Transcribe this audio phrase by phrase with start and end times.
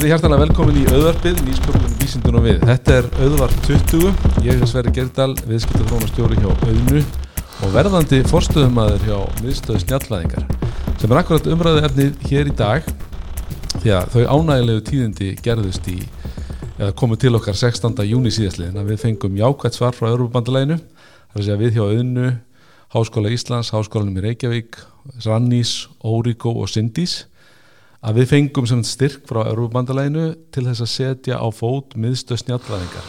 [0.00, 2.62] Verið hjartalega velkomin í auðvarpið, nýsköpunum vísindun og við.
[2.64, 7.02] Þetta er auðvarp 20, ég er Sverri Gerdal, viðskiptafrónastjóri hjá auðnu
[7.60, 10.46] og verðandi forstöðumæður hjá miðstöðu snjallvæðingar
[11.02, 12.88] sem er akkurat umræðu efnið hér í dag
[13.74, 15.98] því að þau ánægilegu tíðindi gerðust í,
[16.78, 18.00] eða komu til okkar 16.
[18.08, 21.84] júni síðastliðin að við fengum jákvæmt svar frá Európa-bandalæginu, það er að segja við hjá
[21.90, 22.30] auðnu,
[22.96, 24.80] Háskóla Íslands, Háskólanum í Reykjavík,
[25.26, 27.26] Rannís, Órigó og Sindís
[28.00, 33.08] að við fengum sem styrk frá Európa-bandalæginu til þess að setja á fót miðstöð snjallvæðingar,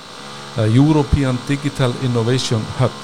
[0.55, 2.97] það er European Digital Innovation Hub.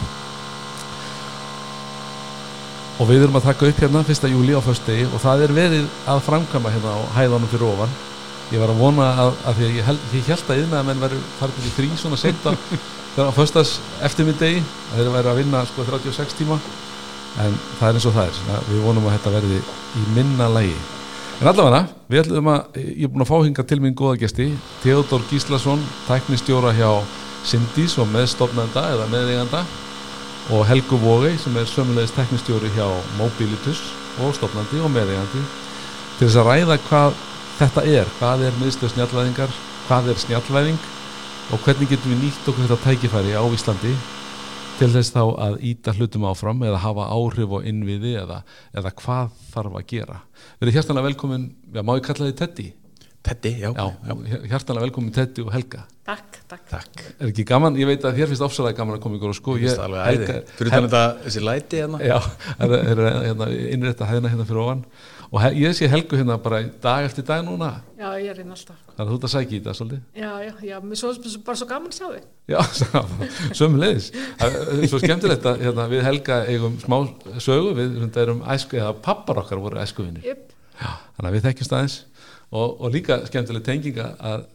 [2.97, 4.27] Og við erum að taka upp hérna 1.
[4.33, 7.95] júli á föstudegi og það er verið að framkama hérna á hæðanum fyrir ofan.
[8.51, 10.89] Ég var að vona að, að því að ég held, ég held að yfirna að
[10.89, 12.55] menn verður farið til frí svona senta
[13.13, 13.75] þegar á föstas
[14.07, 16.59] eftirmiddegi að þeir verður að vinna sko 36 tíma.
[17.45, 19.63] En það er eins og það er við vonum að þetta verði
[20.01, 20.96] í minna lægi
[21.37, 24.47] en allavega, við ætlum að ég er búin að fá hinga til minn góða gesti.
[24.81, 26.89] Theodor Gíslason, tæknistjóra hjá
[27.45, 29.61] Sindís og meðstofnanda eða meðeiganda
[30.51, 32.87] og Helgu Vógei sem er sömulegis teknistjóri hjá
[33.19, 33.83] Mobilitus
[34.23, 35.45] og stopnandi og meðeigandi.
[36.17, 37.17] Til þess að ræða hvað
[37.59, 39.57] þetta er, hvað er miðstöð snjallvæðingar,
[39.87, 40.85] hvað er snjallvæðing
[41.53, 43.93] og hvernig getum við nýtt okkur þetta tækifæri á Íslandi
[44.77, 48.43] til þess þá að íta hlutum áfram eða hafa áhrif og innviði eða,
[48.77, 50.17] eða hvað þarf að gera.
[50.61, 52.65] Verið hjertanlega velkomin, já má ég kalla þið Teddy?
[53.27, 54.37] Teddy, já, já, já.
[54.47, 55.83] Hjertanlega velkomin Teddy og Helga.
[56.07, 56.63] Takk, takk.
[56.69, 57.01] takk.
[57.19, 59.57] Er ekki gaman, ég veit að þér finnst ofsalega gaman að koma ykkur og sko.
[59.59, 60.37] Ég finnst alveg æði.
[60.55, 61.99] Fyrir þannig að þessi læti hérna.
[62.07, 62.15] Já,
[62.61, 64.85] það er hérna, innrætta hæðina hérna fyrir ofan
[65.27, 67.73] og he, ég sé Helgu hérna bara dag eftir dag núna.
[67.99, 68.79] Já, ég er hérna alltaf.
[68.93, 70.03] Þannig að þú ert að sækja í þetta svolítið.
[70.15, 72.27] Já, já, já, mér svo, svo, bara svo gaman að sjá þig.
[72.47, 72.59] Já,
[73.59, 74.11] sömu leiðis.
[74.39, 76.97] Það er svo skemmtilegt að hérna, við Helga eigum smá
[77.43, 80.23] sögu, við erum æsku, eða pappar okkar voru æskuvinir.
[80.23, 80.53] Yep.
[80.77, 81.97] Já, þannig að við þekkjumst aðeins
[82.47, 84.45] og, og líka skemmtileg tenginga að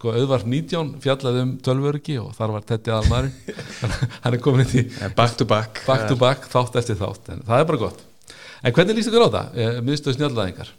[0.00, 3.30] auðvart 19 fjallaði um tölvörgi og þar var Tetti Almari.
[4.24, 7.62] Hann er komin í back to back, back, to back þátt eftir þátt en það
[7.62, 8.06] er bara gott.
[8.60, 10.72] En hvernig líst ykkur á það, miðstöð snjálfæðingar?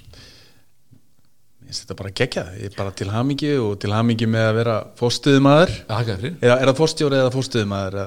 [1.71, 5.71] Setja bara gegja ég er bara til hamingi og til hamingi með að vera fórstuðumæður
[5.87, 7.97] er, er það fórstjóri eða fórstuðumæður?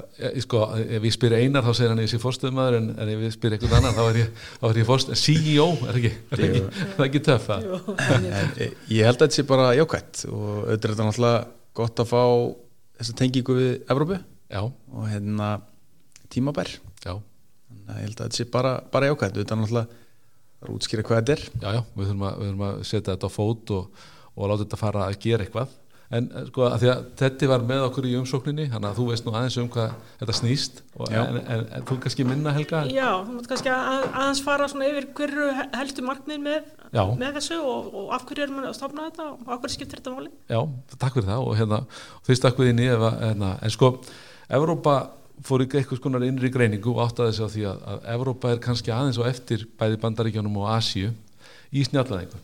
[0.44, 3.34] Sko, ef ég spyr einar þá segir hann ég sé fórstuðumæður en, en ef ég
[3.38, 4.44] spyr eitthvað annar þá er ég,
[4.82, 6.62] ég fórstuð CEO, er ekki, er ekki,
[6.98, 7.50] er ekki töff
[8.94, 11.42] Ég held að þetta sé bara jákvæmt og auðvitað er þetta náttúrulega
[11.80, 12.22] gott að fá
[13.00, 14.20] þessa tengingu við Evrópu
[14.52, 14.62] Já.
[14.68, 15.50] og hérna
[16.30, 16.76] tímabær.
[17.00, 17.16] Já.
[17.16, 20.03] ég held að þetta sé bara, bara jákvæmt auðvitað náttúrulega
[20.68, 21.46] að útskýra hvað þetta er.
[21.60, 24.04] Já, já, við þurfum að, við þurfum að setja þetta á fót og,
[24.34, 25.80] og láta þetta fara að gera eitthvað.
[26.14, 29.24] En sko að því að þetta var með okkur í umsókninni þannig að þú veist
[29.24, 30.82] nú aðeins um hvað þetta snýst.
[31.08, 32.82] En, en, en, þú kannski minna Helga?
[32.92, 37.58] Já, þú mátt kannski að, aðeins fara svona yfir hverju heldur markmið með, með þessu
[37.62, 40.30] og, og af hverju erum við að stopna þetta og af hverju skiptir þetta máli?
[40.52, 40.60] Já,
[40.94, 41.82] takk fyrir það og hérna,
[42.28, 43.94] því stakk við inn í hérna, en sko,
[44.54, 44.98] Evrópa
[45.42, 48.62] fór ekki eitthvað skonar innri greiningu og áttaði sig á því að, að Evrópa er
[48.62, 51.10] kannski aðeins og eftir bæði bandaríkjónum og Asíu
[51.74, 52.40] í snjallaðingu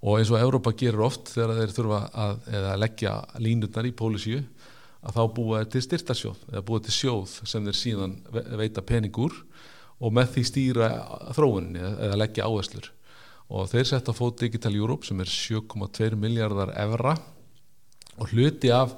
[0.00, 2.38] og eins og Evrópa gerur oft þegar þeir þurfa að,
[2.80, 4.40] leggja línutnar í pólisíu
[5.00, 8.16] að þá búa þeir til styrtarsjóð eða búa til sjóð sem þeir síðan
[8.60, 9.36] veita peningur
[10.00, 10.88] og með því stýra
[11.36, 12.88] þróuninni eða leggja áherslur.
[13.50, 17.16] Og þeir setja fót Digital Europe sem er 7,2 miljardar evra
[18.16, 18.94] og hluti af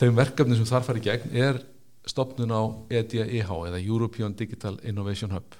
[0.00, 1.60] þeim verkefni sem þar fari gegn er
[2.08, 5.56] stopnun á EDIH eða European Digital Innovation Hub.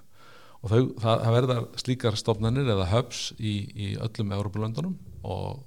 [0.61, 5.63] Og þau, það, það verðar slíkar stopnarnir eða hubs í, í öllum Európa-löndunum og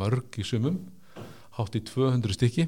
[0.00, 0.80] mörg í sumum
[1.58, 2.66] hátt í 200 stykki.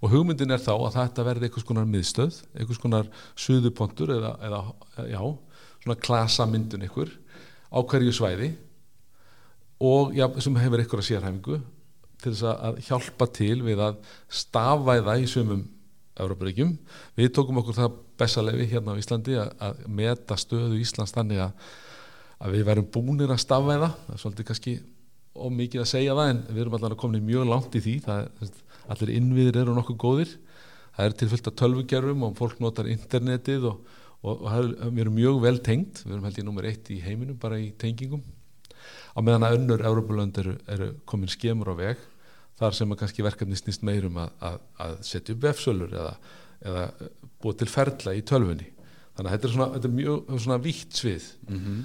[0.00, 4.62] Og hugmyndin er þá að þetta verði einhvers konar miðstöð, einhvers konar suðupontur eða, eða
[5.12, 5.20] já,
[5.82, 7.12] svona klasamyndun ykkur
[7.70, 8.50] á hverju svæði
[9.80, 11.60] og já, sem hefur einhverja sérhæfingu
[12.20, 14.00] til þess að hjálpa til við að
[14.40, 15.62] stafvæða í sumum
[16.22, 16.72] Európaríkjum.
[17.18, 21.68] Við tókum okkur það bestalefi hérna á Íslandi að, að meta stöðu Íslands þannig að,
[22.40, 24.74] að við verum búinir að stafvæða það er svolítið kannski
[25.40, 27.96] ómikið að segja það en við erum allavega komin mjög langt í því.
[28.06, 30.36] Það, allir innviðir eru nokkuð góðir.
[30.96, 33.96] Það er tilfyllt af tölvugerfum og fólk notar internetið og,
[34.26, 37.38] og, og við erum mjög vel tengt við erum held í nummer eitt í heiminum
[37.40, 38.24] bara í tengingum.
[39.14, 42.09] Á meðan að önnur Európulönd eru, eru komin skemur á veg
[42.60, 46.12] þar sem að kannski verkefni snýst meirum að, að, að setja upp vefsölur eða,
[46.60, 46.84] eða
[47.40, 48.68] búa til ferla í tölfunni
[49.16, 51.28] þannig að þetta er, svona, þetta er mjög svona vítt svið.
[51.48, 51.84] Mm -hmm.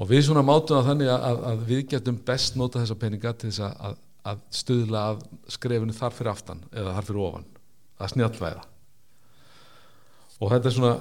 [0.00, 3.50] og við svona mátum að þannig að, að við getum best nota þessa peninga til
[3.50, 3.60] þess
[4.30, 7.46] að stuðla að skrefinu þar fyrir aftan eða þar fyrir ofan.
[8.00, 8.62] Að snjallvæða.
[10.40, 11.00] Og þetta er svona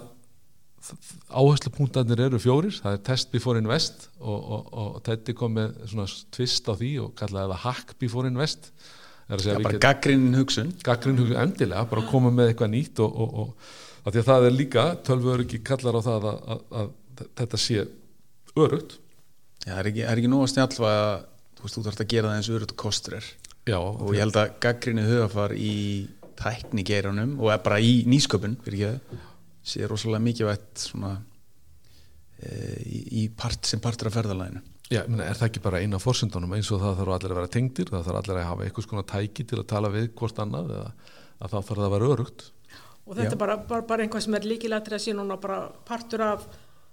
[1.30, 5.76] áherslu punktarnir eru fjórir, það er test before invest og, og, og Teddy kom með
[5.92, 8.72] svona tvist á því og kallaði það hack before invest
[9.30, 10.72] það bara gaggrinn hugsun.
[10.86, 14.86] Gaggrinn hugsun, endilega, bara koma með eitthvað nýtt og, og því að það er líka
[15.06, 17.86] tölvur ekki kallar á það að, að, að þetta sé
[18.58, 18.98] örugt
[19.66, 21.16] Já, það er ekki, ekki nú að snjálfa að
[21.60, 23.28] þú veist, þú þarfst að gera það eins örugt kostur er.
[23.68, 25.74] Já, og ég held að gaggrinni hugafar í
[26.40, 29.20] tæknigeirunum og bara í nýsköpun fyrir ekki
[29.70, 31.12] sé rosalega mikið vægt svona
[32.40, 32.52] e,
[33.20, 36.70] í part, sem partur af ferðalæðinu Já, meni, er það ekki bara eina fórsendunum eins
[36.74, 39.44] og það þarf allir að vera tengdir, það þarf allir að hafa eitthvað svona tæki
[39.46, 40.88] til að tala við hvort annað eða
[41.40, 42.48] að það þarf að vera örugt
[43.10, 46.22] Og þetta er bara, bara, bara einhvað sem er líkilættir að sé núna bara partur
[46.22, 46.44] af,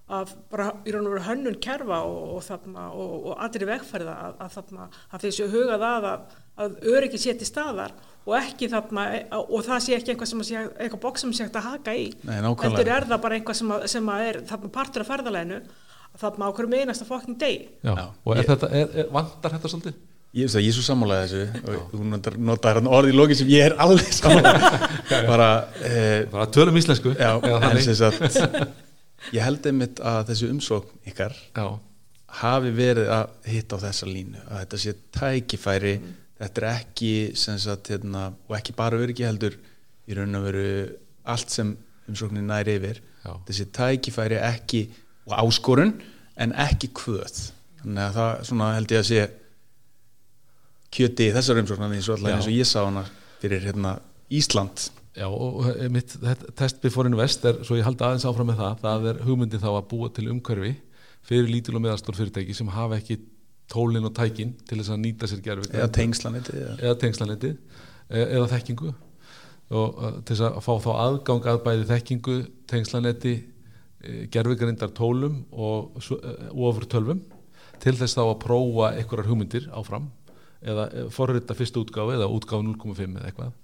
[0.08, 4.14] af bara í raun og veru hönnun kerfa og, og, þarna, og, og allir vegferða
[4.26, 6.10] að, að, að, að þessu hugað að
[6.56, 7.92] að öryggi sé til staðar
[8.26, 9.02] og ekki þarna,
[9.44, 11.92] og það sé ekki eitthvað sem að sé, eitthvað bók sem sé hægt að haka
[11.94, 12.06] í.
[12.24, 15.60] Heldur er það bara eitthvað sem, að, sem að er þarna partur af ferðaleginu
[16.20, 19.72] þarna á hverju meðinasta fokking deg Já, og er ég, þetta, er, er, vandar þetta
[19.72, 19.96] svolítið?
[20.36, 23.70] Ég ég er svo sammálaðið þessu og þú notar, notar orðið í lógin sem ég
[23.70, 25.48] er alveg sammálaðið bara,
[25.80, 27.14] eh, bara tölum íslensku.
[27.16, 28.66] Já, að,
[29.36, 31.64] ég held einmitt að þessu umsókn ykkar já.
[32.42, 35.96] hafi verið að hitta á þessa línu að þetta sé tækifæri.
[36.02, 36.20] Mm.
[36.36, 39.56] Þetta er ekki sagt, hérna, og ekki bara öryggi heldur
[40.04, 40.68] í raun og veru
[41.32, 41.72] allt sem
[42.10, 43.00] umsóknin næri yfir.
[43.26, 43.32] Já.
[43.48, 44.84] þessi tækifæri ekki
[45.26, 45.96] og áskorun
[46.36, 47.40] en ekki kvöð.
[47.82, 49.26] Þannig að það svona, held ég að sé
[50.96, 53.04] kjöti í þessar umsóknan eins og alltaf eins og ég sá hana
[53.42, 53.98] fyrir hérna,
[54.32, 54.88] Ísland.
[55.16, 56.12] Já og mitt
[56.58, 59.70] test before invest er, svo ég haldi aðeins áfram með það það er hugmyndi þá
[59.70, 60.74] að búa til umhverfi
[61.26, 63.16] fyrir lítil og meðalstór fyrirtæki sem hafa ekki
[63.72, 67.52] tólin og tækin til þess að nýta sér gerfi eða tengslaniti eða, tengslaniti,
[68.10, 68.92] eða, eða þekkingu.
[69.76, 72.36] Og uh, til þess að fá þá aðgang að bæði þekkingu,
[72.70, 73.34] tengslaneti
[74.06, 77.22] e, gerfigrindar tólum og e, ofur tölvum
[77.82, 80.08] til þess þá að prófa einhverjar hugmyndir áfram
[80.62, 83.58] eða e, forrita fyrstu útgáfi eða útgáfi 0,5 eða eitthvað.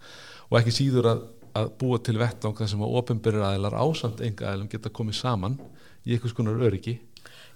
[0.51, 1.23] Og ekki síður að,
[1.59, 5.57] að búa til vettvang þar sem að ofinbyrjar aðeinar ásamt enga aðeilum geta komið saman
[6.05, 6.99] í einhvers konar öryggi.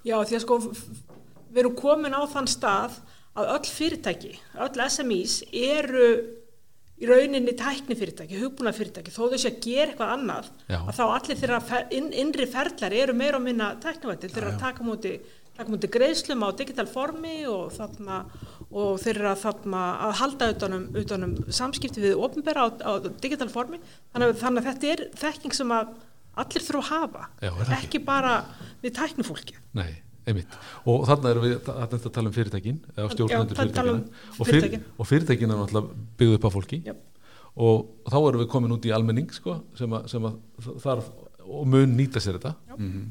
[0.07, 3.01] Já því að sko við erum komin á þann stað
[3.37, 4.33] að öll fyrirtæki,
[4.65, 6.09] öll SMEs eru
[6.97, 10.79] í rauninni tæknifyrirtæki, hugbúnafyrirtæki þó sé að gera eitthvað annað já.
[10.79, 14.87] að þá allir þeirra inn, innri ferðlar eru meira og minna tæknivættil þeirra að taka
[14.87, 15.13] múti,
[15.69, 18.23] múti greiðslum á digital formi og, þarna,
[18.71, 23.83] og þeirra þarna, að halda utanum, utanum samskipti við ofnbæra á, á digital formi.
[24.15, 25.93] Þannig þannig að þetta er þekking sem að
[26.37, 28.01] allir þurfa að hafa já, ekki?
[28.05, 28.35] bara
[28.83, 30.55] við tæknifólki Nei Einmitt.
[30.85, 34.01] og þarna erum við að tala um fyrirtækin eða stjórnendur fyrirtækina um
[34.41, 34.67] og, fyr,
[34.99, 37.01] og fyrirtækin er náttúrulega byggð upp á fólki yep.
[37.55, 41.11] og þá erum við komin út í almenning sko, sem, að, sem að þarf
[41.47, 43.07] og mun nýta sér þetta mm -hmm.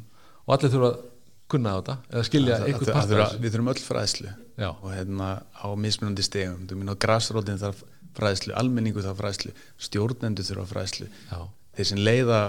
[0.46, 1.00] og allir þurfa að
[1.48, 4.70] kunna á þetta eða skilja einhvern partur við þurfum öll fræðslu Já.
[4.74, 7.84] og hérna á mismunandi stegum þú minn á græsrótin þarf
[8.16, 11.40] fræðslu almenningu þarf fræðslu, stjórnendur þurfa fræðslu Já.
[11.76, 12.40] þeir sem leiða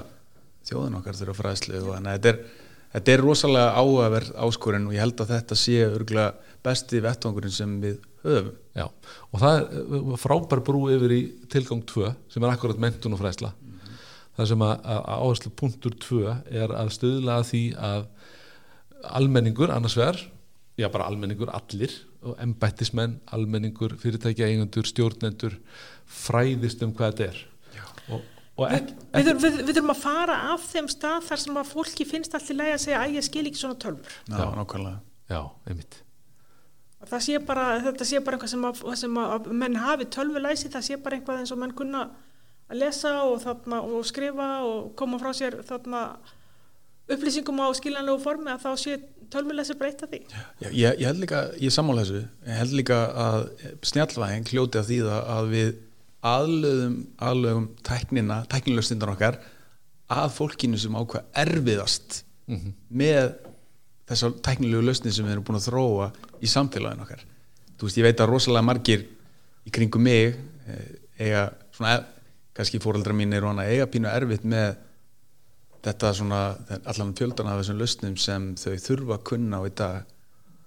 [0.67, 4.96] þjóðun okkar þurfa fræðslu og þannig að þetta er þetta er rosalega áhugaverð áskorinn og
[4.96, 8.53] ég held að þetta sé örgulega besti vettvangurinn sem við höfum.
[8.77, 8.87] Já,
[9.31, 11.20] og það er frábær brú yfir í
[11.53, 13.53] tilgang 2 sem er akkurat mentun og fræsla.
[13.55, 14.01] Mm -hmm.
[14.37, 18.06] Það sem að, að áherslu punktur 2 er að stöðla að því að
[19.03, 20.19] almenningur annars vegar,
[20.77, 21.93] já bara almenningur allir,
[22.43, 25.58] embættismenn, almenningur, fyrirtækja eigundur, stjórnendur
[26.06, 27.39] fræðist um hvað þetta er.
[27.77, 27.84] Já.
[28.15, 31.72] Og Ek, við, við, við, við þurfum að fara af þeim stað þar sem að
[31.75, 35.01] fólki finnst allir læg að segja að ég skil ekki svona tölfur Já, nákvæmlega.
[35.29, 35.98] Já, einmitt.
[37.06, 40.86] Það sé bara, þetta sé bara eitthvað sem að, sem að menn hafi tölvulæsi, það
[40.89, 42.06] sé bara eitthvað eins og menn kunna
[42.67, 46.06] að lesa og, þarna, og skrifa og koma frá sér þarna,
[47.13, 48.96] upplýsingum á skiljanlegu formi að þá sé
[49.31, 50.22] tölvulæsi breyta því.
[50.65, 52.25] Já, ég, ég held líka, ég sammála þessu.
[52.48, 53.44] Ég held líka að
[53.93, 55.70] snjallvæðing hljóti að því að við
[56.27, 59.39] aðlöðum, aðlöðum tæknina, tæknilöstindan okkar
[60.13, 62.75] að fólkinu sem ákvað erfiðast mm -hmm.
[62.89, 63.35] með
[64.06, 67.25] þessar tæknilegu löstin sem við erum búin að þróa í samfélagin okkar
[67.77, 69.06] þú veist, ég veit að rosalega margir
[69.67, 72.05] í kringum mig eh, eiga svona,
[72.55, 74.77] kannski fóraldra mín er eiga pínu erfitt með
[75.87, 76.43] þetta svona,
[76.85, 80.16] allan fjöldan af þessum löstum sem þau þurfa að kunna á dag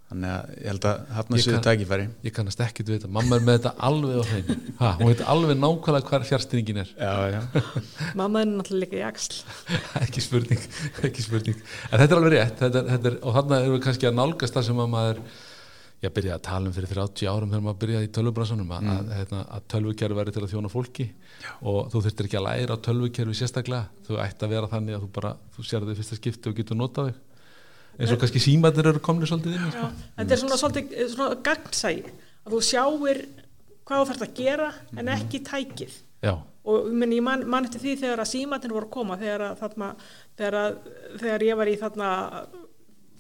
[0.10, 2.06] þannig að ég held að hafna sér tækifæri.
[2.26, 4.48] ég kannast ekki til þetta, mamma er með þetta alveg á hrein
[4.80, 6.94] hún veit alveg nákvæmlega hver fjárstyrningin er.
[6.98, 7.68] Já, já.
[8.22, 9.44] mamma er náttúrulega í axl.
[10.04, 10.66] Ekki spurning,
[11.06, 11.62] ekki spurning.
[11.92, 14.20] En þetta er alveg rétt þetta er, þetta er, og þannig erum við kannski að
[14.24, 15.24] nálgast það sem að maður
[16.00, 19.10] ég byrjaði að tala um fyrir 30 árum þegar maður byrjaði í tölvubransanum að, að,
[19.18, 21.10] hérna, að tölvukerfi væri til að þjóna fólki.
[21.40, 21.52] Já.
[21.72, 25.10] og þú þurftir ekki að læra tölvukerfi sérstaklega, þú ætti að vera þannig að þú
[25.20, 27.20] bara, þú sér þig fyrsta skipti og getur notað þig
[28.00, 29.90] eins og kannski símatir eru komni svolítið inn sko.
[30.18, 32.06] Þetta er svona svolítið svona gagnsægi
[32.46, 33.22] að þú sjáir
[33.90, 35.14] hvað þú þarfst að gera en mhm.
[35.18, 36.34] ekki tækið Já.
[36.70, 39.62] og meni, ég man, man eftir því þegar að símatir voru að koma þegar, að,
[39.64, 39.94] þarna,
[40.40, 40.82] þegar, að,
[41.22, 42.10] þegar ég var í þarna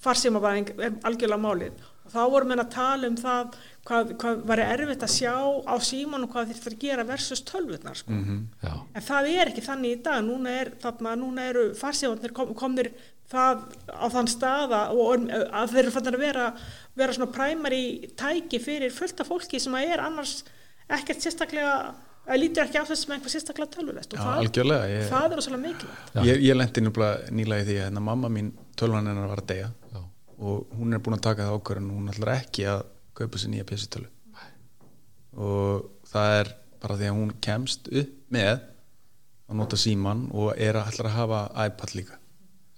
[0.03, 0.73] farsímavæðing
[1.07, 5.35] algjörlega málið þá vorum við að tala um það hvað, hvað var erfitt að sjá
[5.69, 8.11] á síman og hvað þurftur að gera versus tölvurnar sko.
[8.15, 12.33] mm -hmm, en það er ekki þannig í dag núna, er, þarna, núna eru farsímanir
[12.33, 12.91] kom, komnir
[13.29, 16.45] það á þann staða og að þeir eru fannar að vera,
[16.97, 17.83] vera svona primary
[18.19, 20.39] tæki fyrir fullta fólki sem að er annars
[20.89, 21.73] ekkert sérstaklega
[22.29, 25.41] að lítir ekki á þess með einhver sérstaklega tölvulest og Já, það, ég, það er
[25.41, 26.17] ósala mikilvægt.
[26.27, 29.69] Ég, ég lendi nýla í því að hérna, mamma mín tölvan hennar var að deyja
[29.93, 30.01] Já.
[30.37, 32.83] og hún er búin að taka það ákvarðan og hún ætlar ekki að
[33.17, 34.09] kaupa sér nýja pjessitölu
[35.39, 38.53] og það er bara því að hún kemst upp með
[39.49, 42.18] að nota síman og er að ætlar að hafa iPad líka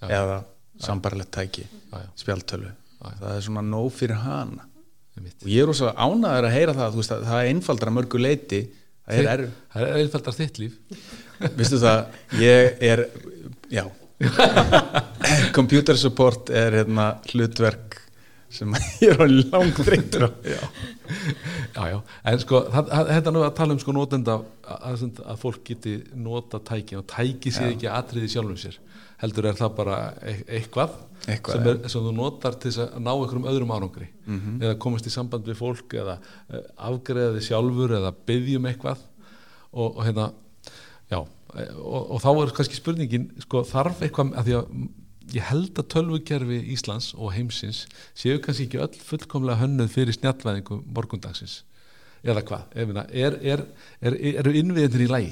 [0.02, 0.38] já, eða
[0.82, 4.68] sambarlegt tæki já, spjaltölu það er svona nóg fyrir hana.
[5.18, 8.62] Og ég er ósað ánaður að heyra það veist, að það er einfaldra mörgu leiti
[9.06, 9.44] það er,
[9.76, 10.78] er einfaldra þitt líf.
[11.60, 12.06] Vistu það,
[12.40, 13.04] ég er
[13.74, 13.84] já.
[15.58, 17.98] Computer support er hérna hlutverk
[18.52, 20.60] sem ég er á langt reyndur já.
[20.60, 25.96] já, já, en sko þetta nú að tala um sko nótenda að, að fólk geti
[26.20, 28.76] nota tæki og tæki sé ekki atriði sjálfum sér
[29.22, 30.96] heldur er það bara e eitthvað,
[31.28, 34.08] eitthvað sem, er, sem þú notar til að ná einhverjum öðrum árangri.
[34.26, 34.64] Mm -hmm.
[34.64, 36.18] eða komast í samband við fólk eða
[36.50, 39.06] e, afgreða þið sjálfur eða byggjum eitthvað.
[39.72, 40.32] Og, og hérna
[41.12, 44.68] já og, og þá er kannski spurningin sko, þarf eitthvað að því að
[45.32, 47.86] ég held að tölvukerfi Íslands og heimsins
[48.18, 51.64] séu kannski ekki öll fullkomlega hönnuð fyrir snjallvæðingu morgundagsins.
[52.22, 53.64] Eða hvað, er, er,
[54.02, 55.32] er, eru innviðinir í lægi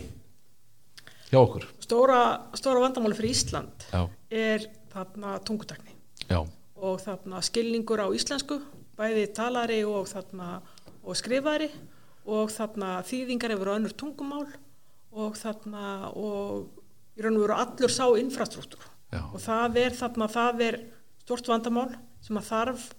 [1.29, 1.67] hjá okkur.
[1.83, 2.21] Stóra,
[2.57, 4.09] stóra vandamáli fyrir Ísland Já.
[4.31, 5.93] er þarna tungutakni
[6.29, 6.41] Já.
[6.75, 8.59] og þarna skilningur á íslensku
[8.99, 10.59] bæði talari og þarna
[11.03, 11.69] og skrifari.
[12.29, 14.45] Og þarna þýðingar yfir önnur tungumál.
[15.09, 16.67] Og þarna og
[17.17, 18.83] í raun og veru allur sá infrastruktúr.
[19.33, 20.79] Og það er þarna það er
[21.23, 21.89] stort vandamál
[22.21, 22.89] sem að þarf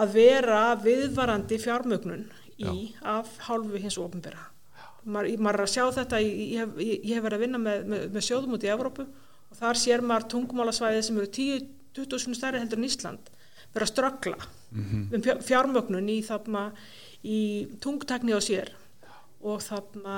[0.00, 2.24] að vera viðvarandi fjármögnun
[2.58, 2.72] í Já.
[3.18, 4.48] af hálfu hins ofinbera
[5.04, 7.84] maður, maður er að sjá þetta ég, ég, ég, ég hef verið að vinna með,
[7.92, 9.06] með, með sjóðum út í Evrópu
[9.50, 13.30] og þar sér maður tungumálasvæði sem eru 10.000 stærri heldur en Ísland
[13.74, 15.14] vera að ströggla mm -hmm.
[15.14, 16.70] um fjármögnun í þarna
[17.22, 17.40] í
[17.80, 18.72] tungtekni á sér
[19.40, 20.16] og þarna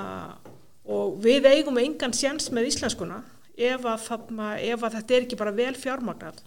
[0.83, 3.21] og við eigum engan séns með íslenskuna
[3.55, 6.41] ef að, þarna, ef að þetta er ekki bara vel fjármagnað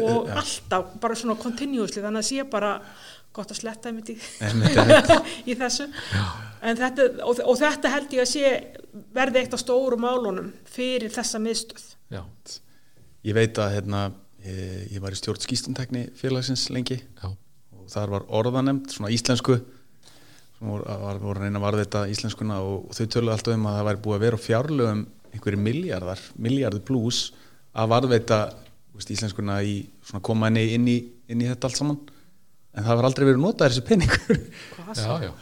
[0.00, 0.38] og ja.
[0.40, 2.72] alltaf bara svona continuously þannig að sé bara
[3.32, 4.16] gott að sletta einmitt í,
[5.50, 5.88] í þessu.
[6.62, 8.54] Þetta, og, og þetta held ég að sé
[9.16, 11.86] verði eitt af stóru málunum fyrir þessa miðstöð.
[12.12, 12.22] Já.
[13.26, 14.02] Ég veit að hérna,
[14.44, 17.30] ég, ég var í stjórn skýstumtekni félagsins lengi Já.
[17.30, 19.60] og þar var orðanemt svona íslensku
[20.62, 24.02] voru að reyna að varðveita íslenskuna og, og þau töluði alltaf um að það væri
[24.04, 27.32] búið að vera á fjárlögum einhverju miljardar, miljardur pluss
[27.72, 28.40] að varðveita
[29.02, 30.98] íslenskuna í svona koma henni inn í,
[31.32, 31.98] inn í þetta allt saman
[32.72, 34.42] en það var aldrei verið notað þessu peningur.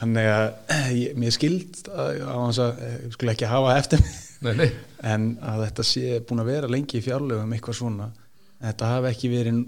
[0.01, 0.47] Þannig að
[0.99, 4.05] ég, mér skild að, að, að ég skulle ekki hafa eftir
[4.47, 4.69] nei, nei.
[5.13, 9.13] en að þetta sé búin að vera lengi í fjárlögum eitthvað svona en þetta hafi
[9.15, 9.61] ekki verið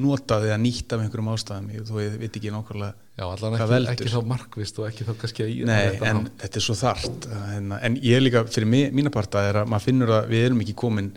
[0.00, 1.68] notað eða nýtt af einhverjum ástæðum.
[1.88, 5.48] Þú veit ekki nákvæmlega Já, allan ekki, ekki þá markvist og ekki þá kannski að
[5.50, 7.24] í Nei, þetta en þetta er svo þart
[7.56, 10.62] en, en ég líka, fyrir mig, mína parta er að maður finnur að við erum
[10.62, 11.08] ekki komin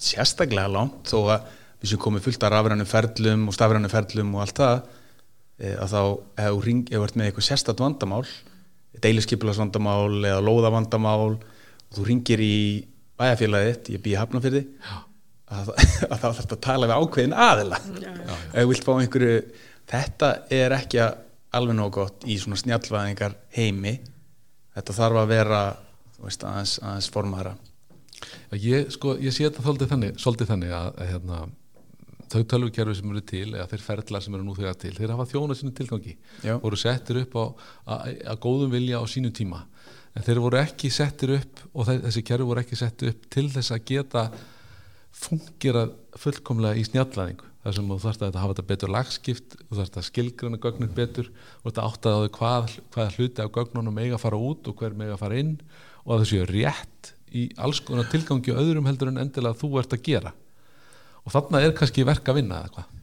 [0.00, 1.50] sérstaklega langt þó að
[1.82, 4.80] við sem komum fullt af rafrænum ferlum og stafrænum ferlum og allt það
[5.60, 6.02] að þá,
[6.64, 8.24] ring, ert með eitthvað sérstat vandamál
[9.04, 12.56] deiliskypulasvandamál eða lóðavandamál og þú ringir í
[13.20, 14.98] bæjarfélagið, ég býi hafna fyrir því
[15.50, 15.72] að,
[16.10, 17.80] að þá þarf þetta að tala við ákveðin aðila.
[17.80, 19.40] Ef þú vilt fá einhverju
[19.90, 21.02] þetta er ekki
[21.60, 23.96] alveg nóg gott í svona snjallvæðingar heimi.
[24.76, 25.62] Þetta þarf að vera
[26.20, 27.56] veist, aðeins, aðeins formæra
[28.60, 31.40] ég, sko, ég sé þetta svolítið þannig, svolítið þannig að, að hérna,
[32.30, 35.26] þau tölvukerfi sem eru til eða þeir ferðlar sem eru nú þegar til þeir hafa
[35.32, 36.14] þjóna sínu tilgangi.
[36.46, 36.54] Já.
[36.62, 37.44] voru settir upp á
[38.30, 39.64] að góðum vilja á sínu tíma.
[40.14, 43.74] En þeir voru ekki settir upp og þessi kerfi voru ekki settir upp til þess
[43.74, 44.24] að geta
[45.10, 47.46] fungera fullkomlega í snjallvæðingu.
[47.60, 51.26] Þar sem þú þarfst að hafa þetta betur lagskipt þú þarfst að skilgrana gögnin betur
[51.60, 54.80] og þetta áttað á því hvað, hvað hluti af gögnunum eiga að fara út og
[54.80, 55.50] hver eiga að fara inn
[56.06, 59.92] og að þessu er rétt í alls konar tilgangi öðrum heldur en endilega þú ert
[59.92, 60.32] að gera
[61.24, 62.96] og þarna er kannski verk að vinna eða hvað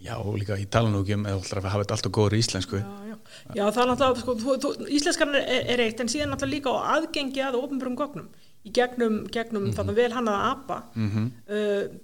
[0.00, 3.16] Já, líka í talanúkjum eða alltaf að hafa þetta alltaf góður í íslensku Já, já.
[3.58, 6.72] já, það er náttúrulega, sko, þú, þú, íslenskan er, er eitt, en síðan náttúrulega líka
[6.72, 8.30] á aðgengi að ofnbjörgum gögnum
[8.64, 9.94] í gegnum, gegnum mm -hmm.
[9.94, 10.82] vel hannaða apa.
[10.94, 11.26] Mm -hmm.
[11.52, 12.00] uh,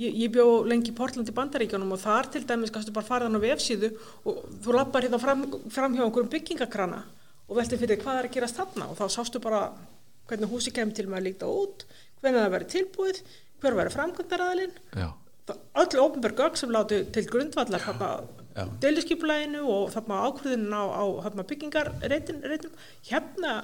[0.00, 3.28] ég, ég bjó lengi í Portland í Bandaríkjónum og þar til dæmis kannski bara farið
[3.28, 3.90] hann á vefsíðu
[4.24, 7.04] og þú lappar hérna fram, fram hjá einhverjum byggingakrana
[7.48, 9.72] og velti fyrir hvað er að gerast þarna og þá sástu bara
[10.28, 11.86] hvernig húsi kemur til með að líta út,
[12.20, 13.22] hvernig það verið tilbúið,
[13.62, 14.76] hver verið framkvæmdaraðalinn
[15.50, 17.82] öll ofnbjörg gögn sem láti til grundvallar
[18.82, 22.74] deliskipulæginu og ákvöðinu á, á, á byggingarreitum
[23.08, 23.60] hérna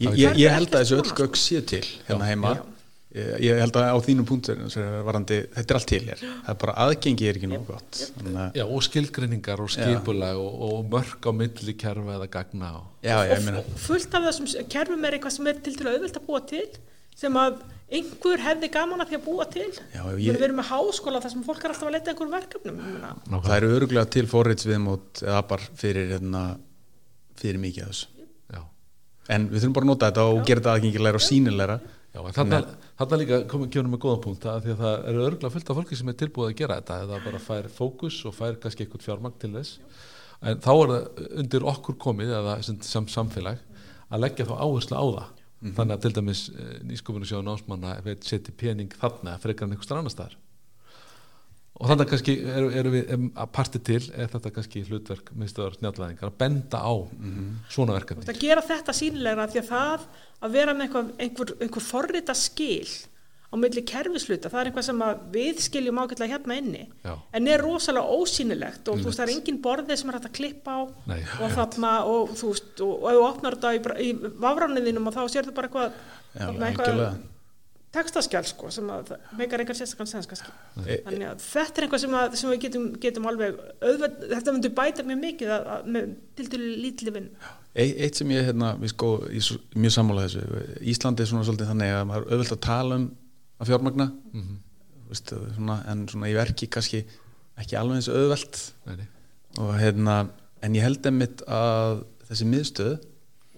[0.00, 2.52] Ég, ég, ég held að þessu öll gögg sé til hérna heima.
[3.10, 4.60] Ég, ég held að á þínum punktur
[5.04, 6.22] varandi, þetta er allt til hér.
[6.22, 8.00] Það er bara aðgengi er ekki nú gott.
[8.14, 12.86] Þannig, Já og skilgrinningar og skipulag og, og mörg á milli kerfi eða gagna og,
[13.04, 16.26] já, já, og fullt af þessum kerfum er eitthvað sem er til til auðvilt að
[16.30, 16.64] búa til
[17.20, 19.68] sem að einhver hefði gaman að því að búa til.
[19.94, 20.32] Já, ég...
[20.36, 23.54] við erum með háskóla þar sem fólk er alltaf að leta einhverjum verkefnum Ná, það
[23.56, 26.42] eru öruglega til forreitsviðmót eða bara fyrir, hérna,
[27.40, 28.28] fyrir mikið af þessu.
[28.50, 28.60] Já.
[29.36, 30.44] en við þurfum bara að nota þetta og Já.
[30.50, 31.80] gera þetta aðgengilegra og sínilegra
[32.10, 32.64] Þannig
[32.98, 35.76] að líka komum við með góða punkt að því að það eru öruglega fullt af
[35.78, 39.04] fólki sem er tilbúið að gera þetta eða bara fær fókus og fær kannski eitthvað
[39.06, 39.76] fjármagn til þess.
[40.42, 43.62] En þá er það undir okkur komið eða sem samfélag
[44.10, 45.76] að leggja þá áherslu á það Mm -hmm.
[45.76, 50.36] þannig að til dæmis eh, nýskofunarsjóðun ásmanna seti pening þarna frekar en einhver annar staðar
[51.80, 55.78] og þannig að kannski erum er við að parti til er þetta kannski hlutverk miðstöðar
[55.78, 57.54] snjálfæðingar að benda á mm -hmm.
[57.72, 58.26] svona verkefni.
[58.28, 60.00] Það gera þetta sínilega því að það
[60.40, 62.88] að vera með einhver, einhver, einhver forrita skil
[63.50, 65.00] á milli kerfisluta, það er eitthvað sem
[65.34, 67.16] við skiljum ágætlega hérna inni Já.
[67.34, 69.02] en er rosalega ósýnilegt og mm.
[69.02, 70.80] þú veist það er engin borðið sem er hægt að klippa á
[71.10, 75.18] Nei, og þarna og þú veist og ef þú opnar þetta í, í vafrániðinum og
[75.18, 75.98] þá sér þú bara eitthvað,
[76.30, 77.02] Já, eitthvað
[77.90, 80.52] textaskjál sko sem að meikar einhver sérstaklega sens kannski.
[80.84, 84.54] E, þannig að þetta er eitthvað sem, að, sem við getum, getum alveg auðveld, þetta
[84.54, 87.26] myndur bæta mjög mikið að, að, með til dælu lítli vinn
[87.74, 90.62] e, Eitt sem ég hérna, við sko, ég mjög sammála þessu.
[90.94, 93.08] Íslandi er svona svolítið þannig að maður er auðvelt að tala um
[93.60, 94.58] að fjármagna mm -hmm.
[95.10, 97.00] Vist, svona, en svona í verki kannski
[97.58, 98.60] ekki alveg eins auðvelt.
[99.58, 100.30] Og hérna
[100.62, 102.96] en ég held einmitt að þessi miðstöð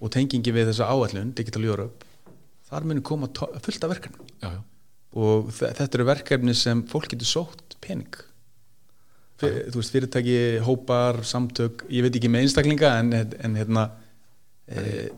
[0.01, 2.05] og tengingi við þessa áallun Digital Europe
[2.69, 4.61] þar munir koma fullt af verkefni já, já.
[5.19, 8.15] og þetta eru verkefni sem fólk getur sótt pening.
[9.37, 13.89] Fyr, þú veist fyrirtæki, hópar, samtök ég veit ekki með einstaklinga en, en hérna
[14.67, 15.11] e,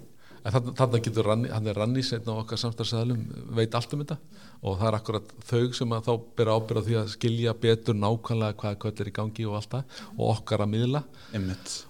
[0.45, 3.23] Þannig getur ranni, hann er Rannís einn á okkar samstagsæðalum
[3.57, 4.19] veit allt um þetta
[4.61, 8.57] og það er akkurat þau sem að þá byrja ábyrða því að skilja betur nákvæmlega
[8.61, 11.03] hvaða kvöld er í gangi og allt það og okkar að miðla.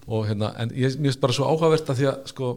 [0.07, 2.51] Og hérna, en ég finnst bara svo áhugavert að því að sko,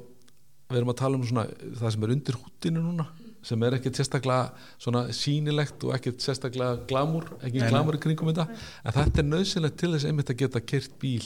[0.69, 1.47] við erum að tala um svona
[1.81, 3.09] það sem er undir hútinu núna
[3.49, 4.49] sem er ekkert sérstaklega
[4.83, 8.49] svona sínilegt og ekkert sérstaklega glamur ekki glamur í kringum þetta.
[8.83, 11.23] En þetta er nöðsynlegt til þess einmitt að geta kert bíl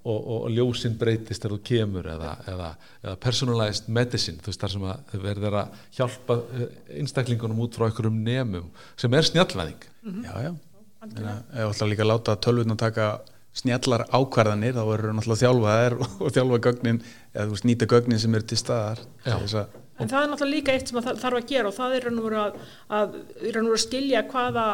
[0.00, 2.70] og, og, og ljósinn breytist þegar þú kemur eða, eða,
[3.04, 7.76] eða personalized medicine þú veist þar sem að þau verður að hjálpa eh, einstaklingunum út
[7.76, 9.84] frá einhverjum nefnum sem er snjallvæðing.
[10.02, 10.24] Mm -hmm.
[10.24, 10.52] Já, já,
[11.20, 13.10] eða alltaf líka láta tölvun að taka
[13.56, 17.02] snjallar ákvarðanir þá verður náttúrulega þjálfaðir og þjálfa gögnin
[17.34, 19.00] eða þú veist nýta gögnin sem eru til staðar
[20.00, 22.06] En það er náttúrulega líka eitt sem það þarf að gera og það er
[22.40, 22.54] að,
[22.88, 23.16] að,
[23.50, 24.66] að skilja hvaða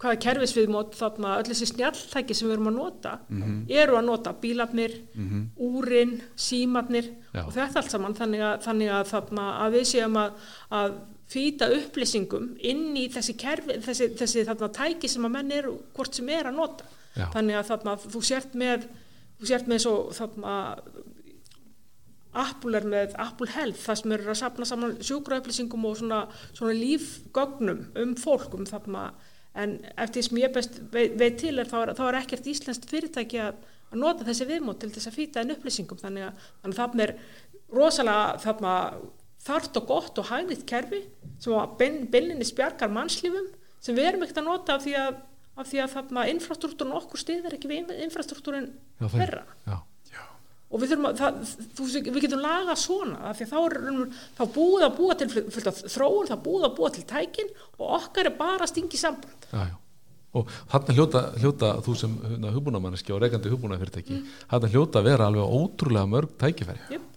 [0.00, 3.58] hvaða kerfisviðmót þarna öll þessi snjalltæki sem við erum að nota mm -hmm.
[3.82, 5.42] eru að nota bílafnir mm -hmm.
[5.56, 10.32] úrin, símafnir og þetta allt saman þannig að, þannig að, þarna, að við séum að,
[10.70, 10.96] að
[11.30, 16.14] fýta upplýsingum inn í þessi, kerfi, þessi, þessi þarna, tæki sem að menn eru hvort
[16.14, 16.84] sem er að nota
[17.14, 17.26] Já.
[17.34, 18.88] þannig að þarna, þú sért með
[19.40, 20.56] þú sért með svo þarna
[22.40, 26.20] Apple er með Apple Health það sem eru að sapna saman sjúkraupplýsingum og svona,
[26.52, 29.10] svona lífgögnum um fólkum þarna
[29.58, 32.50] en eftir því sem ég best veit, veit til er þá, er þá er ekkert
[32.52, 36.00] íslenskt fyrirtæki að, að nota þessi viðmót til þess að fýta en upplýsingum.
[36.00, 37.14] Þannig að, þannig að það er
[37.80, 38.74] rosalega þarna,
[39.46, 41.02] þart og gott og hægnitt kerfi
[41.40, 45.20] sem að byllinni spjarkar mannslífum sem við erum ekkert að nota af því að,
[45.56, 48.68] af því að þarna infrastruktúrun okkur stiðir ekki við infrastruktúrun
[49.16, 49.46] herra
[50.70, 51.38] og við, að, það,
[51.76, 53.76] þú, við getum laga svona þá er
[54.38, 58.36] þá búið að búa til þróun, þá búið að búa til tækin og okkar er
[58.38, 59.74] bara að stingi samband já, já.
[60.38, 64.40] og hann er hljóta, hljóta þú sem hugbúnamanniski og reikandi hugbúnafyrirtæki mm.
[64.54, 67.10] hann er hljóta að vera alveg ótrúlega mörg tækifæri yep.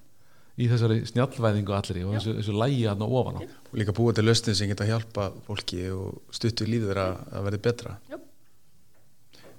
[0.58, 3.58] í þessari snjallvæðingu allir og þessu, þessu lægi og ofan á yep.
[3.70, 7.66] og líka búið til löstin sem geta hjálpa fólki og stuttu líður að, að verði
[7.70, 8.30] betra yep.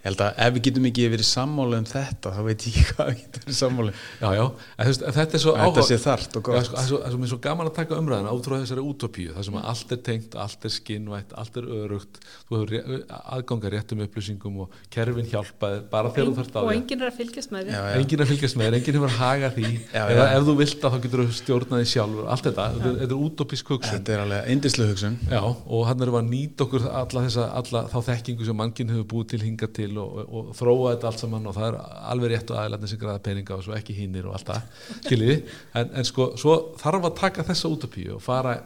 [0.05, 2.83] Ég held að ef við getum ekki verið sammála um þetta þá veit ég ekki
[2.93, 4.01] hvað við getum verið sammála um.
[4.21, 6.67] Já, já, en, þú veist, þetta er svo þetta áhuga- sé þart og Já, gott.
[6.69, 9.57] sko, það er svo, er er gaman að taka umræðina frá þessari útopíu, það sem
[9.61, 13.73] að allt er tengt allt er skinnvætt, allt er örugt þú hefur ré- aðgang að
[13.79, 16.77] réttum upplýsingum og kerfin hjálpa þér bara þegar þú þarft á og því.
[16.77, 17.97] enginn er að fylgjast með Já, já.
[18.05, 19.71] enginn að fylgjast með þér, enginn hefur að haga því.
[19.95, 20.37] Já, eða já.
[20.37, 22.27] ef þú vilt að þá getur þú stjórnaði sjálfur.
[22.35, 23.95] Allt þetta, þetta er, þetta er útopísk hugsun.
[23.95, 25.17] Þetta er alveg eindislu hugsun.
[25.31, 29.07] Já, og hann við að nýta okkur alla, þessa, alla þá þekkingu sem mannkinn hefur
[29.15, 31.79] búið til hinga til og, og, og þróa þetta allt saman og það er
[32.13, 35.37] alveg rétt og aðlæðin sem græða peninga og svo ekki hinnir og allt það, skiljiði?
[35.81, 38.57] En, en sko, svo þarf að taka þessa útopíu og fara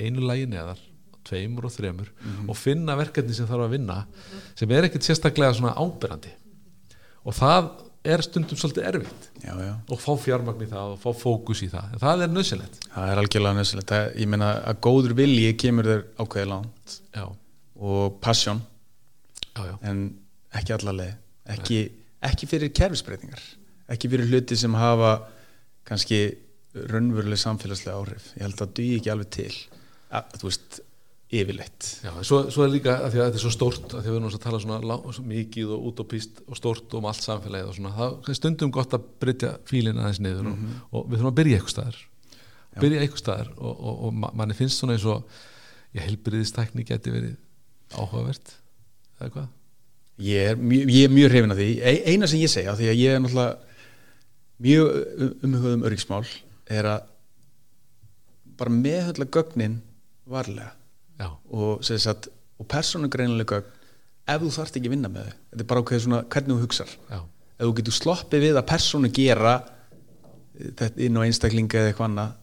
[0.00, 0.80] einu lagi neðar
[1.28, 2.10] tveimur og þremur
[2.48, 4.00] og finna verkefni sem þarf að vinna
[4.58, 6.32] sem er ekkert sérstaklega svona ábyrrandi
[7.28, 9.74] og það er stundum svolítið erfitt já, já.
[9.92, 11.90] og fá fjármagn í það og fá fókus í það.
[11.92, 16.04] En það er nöðsynlegt það er algjörlega nöðsilegt ég meina að góður vilji kemur þér
[16.16, 17.26] ákveði langt já,
[17.76, 18.62] og passion.
[19.84, 20.04] En
[20.58, 21.14] ekki allarleið
[21.54, 21.78] ekki,
[22.30, 23.42] ekki fyrir kerfisbreytingar.
[23.90, 25.14] Ekki fyrir hluti sem hafa
[25.88, 26.20] kannski
[26.74, 28.28] raunveruleg samfélagslega áhrif.
[28.38, 29.50] Ég held að duði ekki alveg til.
[30.14, 30.80] Að, þú veist,
[31.30, 31.88] yfirleitt.
[32.04, 34.14] Já, svo, svo er líka að því að þetta er svo stórt að því að
[34.14, 37.68] við erum að tala svona lá- svo mikið og utopíst og stórt um allt samfélagið
[37.70, 41.30] og svona, það er stundum gott að brytja fílinn aðeins niður og, og við þurfum
[41.30, 42.00] að byrja eitthvað staðar.
[42.82, 45.38] Byrja eitthvað staðar og, og, og ma- manni finnst svona eins og
[45.94, 47.36] ég heilbyrðistækni geti verið
[47.94, 48.54] áhugavert
[49.20, 49.48] eða hvað?
[50.20, 51.68] Ég er, mjög- ég er mjög hrifin af því.
[52.12, 53.56] Eina sem ég segja, því að ég er náttúrulega
[54.60, 54.88] mjög
[55.46, 56.26] umhugað um öryggismál
[56.70, 57.02] er að
[58.60, 59.78] bara meðhöndla gögnin
[60.30, 60.72] varlega.
[61.20, 61.80] Já, og,
[62.60, 63.76] og persónugreinlega gögn
[64.30, 65.36] ef þú þarft ekki að vinna með þau.
[65.50, 66.92] Þetta er bara ákveð svona hvernig þú hugsar.
[67.10, 67.20] Já,
[67.56, 72.10] ef þú getur sloppið við að persónu gera eh, þetta inn á einstaklinga eða eitthvað
[72.10, 72.36] annað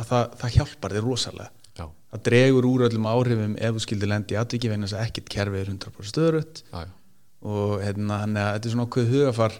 [0.00, 1.50] að það, það hjálpar þér rosalega.
[1.80, 5.06] Já, það dregur úr öllum áhrifum ef þú skildir lendi í atviki vegna þess að
[5.10, 6.90] ekkert kerfi er 100% stöðrutt já, já.
[7.40, 9.54] Og hérna, þannig að þetta er svona ákveð hugafar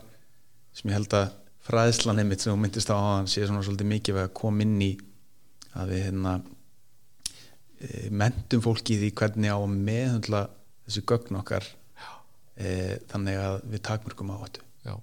[0.76, 1.28] sem ég held að
[1.70, 4.90] fræðslan einmitt sem þú myndist á áðan sé svona svolítið mikið að koma inn í
[5.78, 6.32] að við hérna
[7.80, 10.40] e, mentum fólki í því hvernig á að meðhundla
[10.86, 11.66] þessi gögn okkar
[12.56, 14.94] e, þannig að við takmörkum á þetta Já.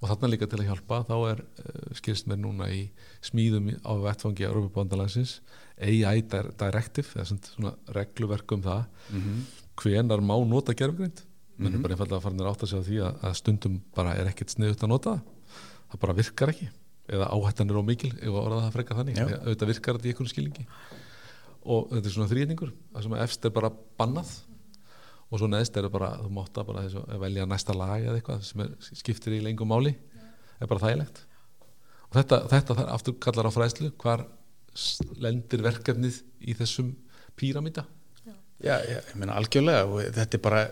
[0.00, 2.86] Og þarna líka til að hjálpa þá er uh, skilst mér núna í
[3.26, 5.40] smíðum á vettfangi Europabandalagsins
[5.80, 9.42] AI Dir- Directive eða svona- svona regluverk um það mm -hmm.
[9.82, 11.20] hvenar má nota gerfgrind
[11.60, 14.14] menn er bara einfallega að fara að átta sig á því að, að stundum bara
[14.18, 15.56] er ekkert sniðut að nota það.
[15.90, 16.68] Það bara virkar ekki.
[17.10, 19.20] Eða áhættan er ómikil ef að orða það frekar þannig.
[19.20, 20.66] Að auðvitað virkar þetta í einhvern skilningi.
[21.60, 24.34] Og þetta er svona þrýningur það sem að efst er bara bannað.
[25.30, 28.06] Og svo neðst er það bara þú mátt að bara þessu, að velja næsta lag
[28.06, 29.94] eða eitthvað sem er, skiptir í lengum máli.
[30.58, 31.22] Er bara þægilegt.
[32.08, 34.26] Og þetta, þetta þar aftur kallar á fræðslu hvar
[35.22, 36.94] lendir verkefnið í þessum
[37.38, 37.84] píramíta
[38.60, 39.86] Já, já, ég meina algjörlega.
[39.88, 40.64] Og þetta er bara,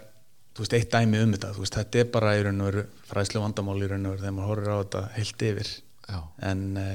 [0.58, 2.80] þú veist, eitt dæmi um þetta þú veist, þetta er bara í raun og veru
[3.06, 5.68] fræðslu vandamál í raun og veru þegar maður horfir á þetta heilt yfir.
[6.08, 6.18] Já,
[6.48, 6.94] en uh,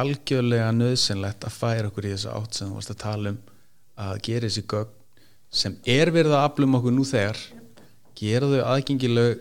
[0.00, 3.38] algjörlega nöðsynlegt að færa okkur í þessu átt sem þú varst að tala um
[4.04, 4.92] að gera þessi gögn
[5.60, 7.40] sem er verið að aflum okkur nú þegar
[8.20, 9.40] gera þau aðgengileg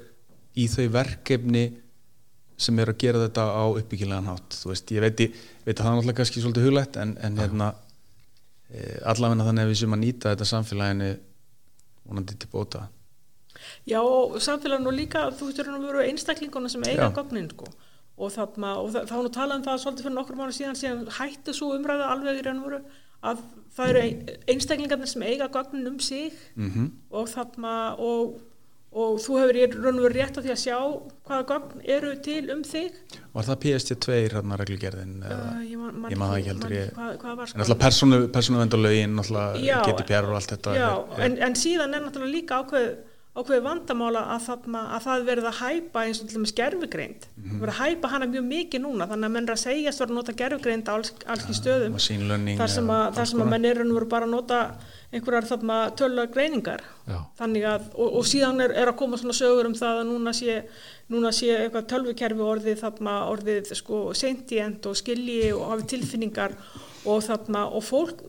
[0.56, 1.66] í þau verkefni
[2.60, 4.56] sem er að gera þetta á uppbyggilegan hátt.
[4.56, 5.36] Þú veist, ég veit, ég
[5.68, 7.68] veit að það er náttúrulega kannski svolítið huglægt en, en hérna
[8.72, 11.12] e, allavegna þannig að við sem að nýta þetta samfélaginu
[12.08, 12.88] vonandi til bóta
[13.88, 17.14] Já, og samfélaginu líka, þú veist, eru veru einstaklinguna sem eiga Já.
[17.20, 17.66] gögnin, sko.
[18.20, 18.58] Og það,
[19.08, 22.10] þá er nú talað um það svolítið fyrir nokkur mánu síðan, síðan hætti svo umræða
[22.12, 22.82] alveg í raun og veru
[23.24, 23.38] að
[23.76, 26.90] það eru ein- einstaklingarnir sem eiga gögnin um sig mm -hmm.
[27.12, 28.42] og þarna, og,
[28.92, 30.78] og þú hefur í raun og veru rétt á því að sjá
[31.28, 32.92] hvaða gögn eru til um þig.
[33.34, 37.48] Var það PSD2 hérna reglugerðin Uh, ég man það ekki heldur, ég- Hvað, hvað var
[37.56, 42.02] En alltaf persónu, persónuvendalögin, alltaf Já, GDPR og allt þetta Já, en, en síðan er
[42.02, 42.96] náttúrulega líka ákveð,
[43.40, 47.28] ákveð vandamála að, þarna, að það verið að hæpa eins og til dæmis gerfugreind.
[47.40, 47.60] Mhm.
[47.64, 50.20] verið að hæpa hana mjög mikið núna þannig að menn er að segjast vera að
[50.20, 52.00] nota gerfugreind á alls, alls í stöðum
[52.60, 53.52] þar sem að, að konar.
[53.54, 54.62] menn eru bara að nota
[55.10, 59.78] einhverjar þarna tölulega greiningar að, og, og síðan er, er að koma svona sögur um
[59.78, 60.58] það að núna sé,
[61.10, 66.54] núna sé eitthvað tölvukerfi orðið þarna orðið sko sentient og skilji og hafi tilfinningar
[67.10, 68.22] og þarna og fólk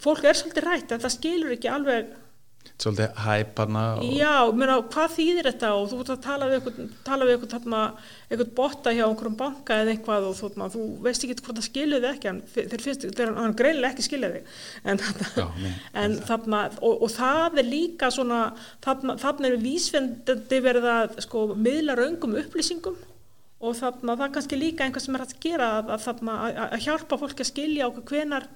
[0.00, 2.12] fólk er svolítið rætt en það skilur ekki alveg
[2.74, 5.68] svolítið hæparna og já, meina, hvað þýðir þetta?
[5.78, 6.48] Og þú ert að tala
[7.28, 11.60] við eitthvað, botta hjá einhverjum banka eða eitthvað og þú, þarna, þú veist ekki hvort
[11.60, 14.50] það skilur þig ekki en þeir finnst, þeir hann greinilega ekki skilur þig.
[14.90, 15.02] En,
[15.38, 15.72] Já, nei,
[16.02, 18.40] en þarna og, og það er líka svona
[18.84, 22.98] þarna, þarna er vísvendandi verið að sko miðla raungum upplýsingum.
[23.64, 26.84] Og þarna það er kannski líka einhvað sem er að gera að, að, að, að
[26.84, 28.50] hjálpa fólki að skilja okkur hvenar,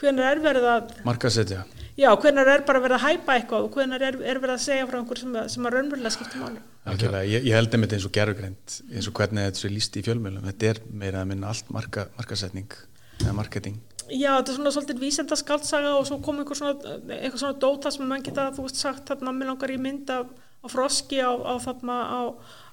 [0.00, 1.66] hvenar er verið að markasetja
[2.00, 4.86] já, hvenar er bara verið að hæpa eitthvað og hvenar er, er verið að segja
[4.88, 6.62] frá einhver sem, að- sem að raunverulega skipta máli?
[6.90, 10.04] Algjörlega, ég, ég held einmitt eins og gerfugreind eins og hvernig þetta er líst í
[10.06, 12.72] fjölmjölum þetta er meira að minna allt marka, markasetning
[13.20, 13.76] eða marketing.
[14.10, 17.92] Já, þetta er svona svolítið vísenda skaldsaga og svo kom einhver svona, eitthvað svona dóta
[17.94, 20.32] sem mann geta, þú veist, sagt þarna, mér langar í mynd af,
[20.66, 22.20] af froski á, á þarna, á,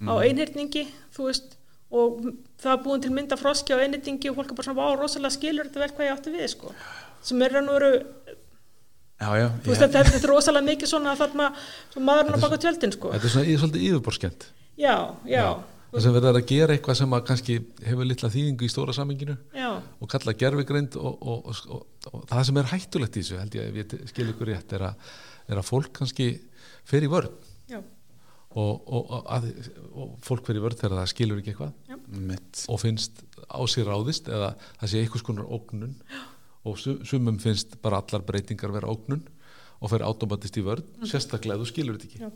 [0.08, 1.54] á einhyrningi, þú veist,
[1.94, 2.24] og
[2.64, 4.88] það er búin til mynd af froski á einhyrningi og fólk er bara svona, vá,
[5.04, 6.74] rosalega skilur þetta vel hvað ég átti við, sko,
[7.30, 7.92] sem er raun og veru,
[9.18, 11.48] Já, já, þú veist, þetta, er rosalega mikið svona þarna,
[11.98, 13.10] maðurinn á baka tjöldin, sko.
[13.16, 14.46] þetta er svona svolítið yfirborskent
[14.78, 14.94] Já,
[15.26, 15.46] já,
[15.90, 19.38] það sem verður að gera eitthvað sem að kannski hefur litla þýðingu í stóra saminginu
[19.58, 23.42] já, og kalla gerfigreind og, og, og, og, og það sem er hættulegt í þessu
[23.42, 25.12] held ég að ég skil ykkur rétt er að,
[25.50, 26.30] er að fólk kannski
[26.88, 27.34] fer í vörn.
[27.72, 27.82] Já,
[28.58, 29.50] og, og, að,
[29.94, 31.76] og fólk fer í vörn þegar það skilur ekki eitthvað.
[32.72, 35.98] Og finnst á sér ráðist eða það sé einhvers konar ógnun
[36.68, 39.24] og su- sumum finnst bara allar breytingar vera ógnun
[39.80, 42.22] og fer automatist í vörn sérstaklega ef þú skilur þetta ekki.
[42.26, 42.32] Já.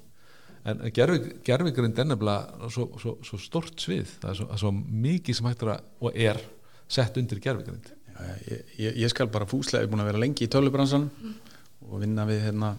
[0.72, 4.12] en gerfi, gerfigrind er nefnilega svo, svo, svo stort svið.
[4.22, 6.38] Það er svo, svo mikið sem hættur að og er
[6.92, 10.22] sett undir gerfigrind Já, ég, ég, ég skal bara fúslega, ég er búin að vera
[10.22, 11.08] lengi í tölubransan
[11.88, 12.76] og vinna við hérna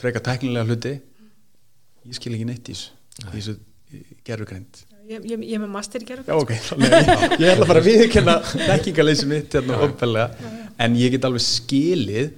[0.00, 0.92] freka tæknilega hluti.
[2.08, 2.96] Ég skil ekki neitt í þessu
[3.30, 3.54] í þessu
[4.28, 6.28] gerfugreind ég, ég, ég er með master í gerð.
[6.30, 11.14] Já, ok, þannig að ég, ætla bara að viðkenna þekkingaleysi mitt hérna opinlega en ég
[11.14, 12.32] get alveg skilið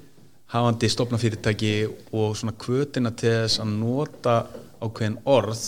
[0.52, 1.72] hafandi stopnafyrirtæki
[2.12, 4.36] og svona kvötina til þess að nota
[4.82, 5.62] ákveðin orð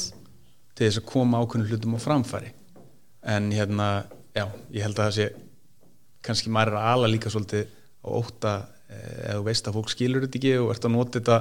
[0.74, 2.52] til þess að koma ákveðin hlutum á framfæri.
[3.34, 3.88] En hérna,
[4.36, 5.28] já, ég held að það sé
[6.24, 7.64] kannski maður er að ala líka svolítið
[8.04, 8.52] á óta
[8.88, 11.38] eh, ef þú veist að fólk skilur þetta ekki og ert að nota þetta.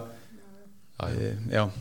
[0.99, 1.05] Já,
[1.57, 1.65] já.
[1.67, 1.77] eh,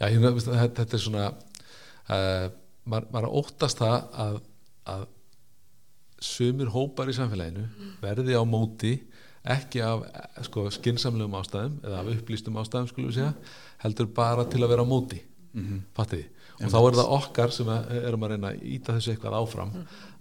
[0.00, 2.46] já, ég, þetta, þetta er svona uh,
[2.86, 4.40] maður, maður óttast það að,
[4.94, 5.06] að
[6.26, 7.66] sumir hópar í samfélaginu
[8.02, 8.94] verði á móti
[9.46, 10.02] ekki af
[10.48, 13.32] sko, skinsamlegum ástæðum eða af upplýstum ástæðum skulum við segja
[13.84, 15.20] heldur bara til að vera á móti.
[15.56, 15.80] Mm -hmm.
[15.96, 16.26] fattiði?
[16.56, 19.72] Og þá er það okkar sem erum að reyna að íta þessu eitthvað áfram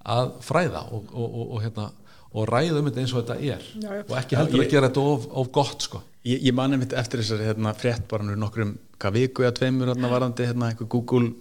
[0.05, 1.85] að fræða og, og, og, og, hérna,
[2.31, 3.63] og ræða um þetta eins og þetta er.
[3.81, 4.03] Já, já.
[4.09, 6.01] og ekki heldur Já, ég- að gera þetta of, of gott sko.
[6.25, 9.87] Ég, ég mani mitt eftir þessari hérna, frétt bara nú nokkrum, hvað viku eða tveimur
[9.87, 11.33] hérna, varandi hérna, eitthvað Google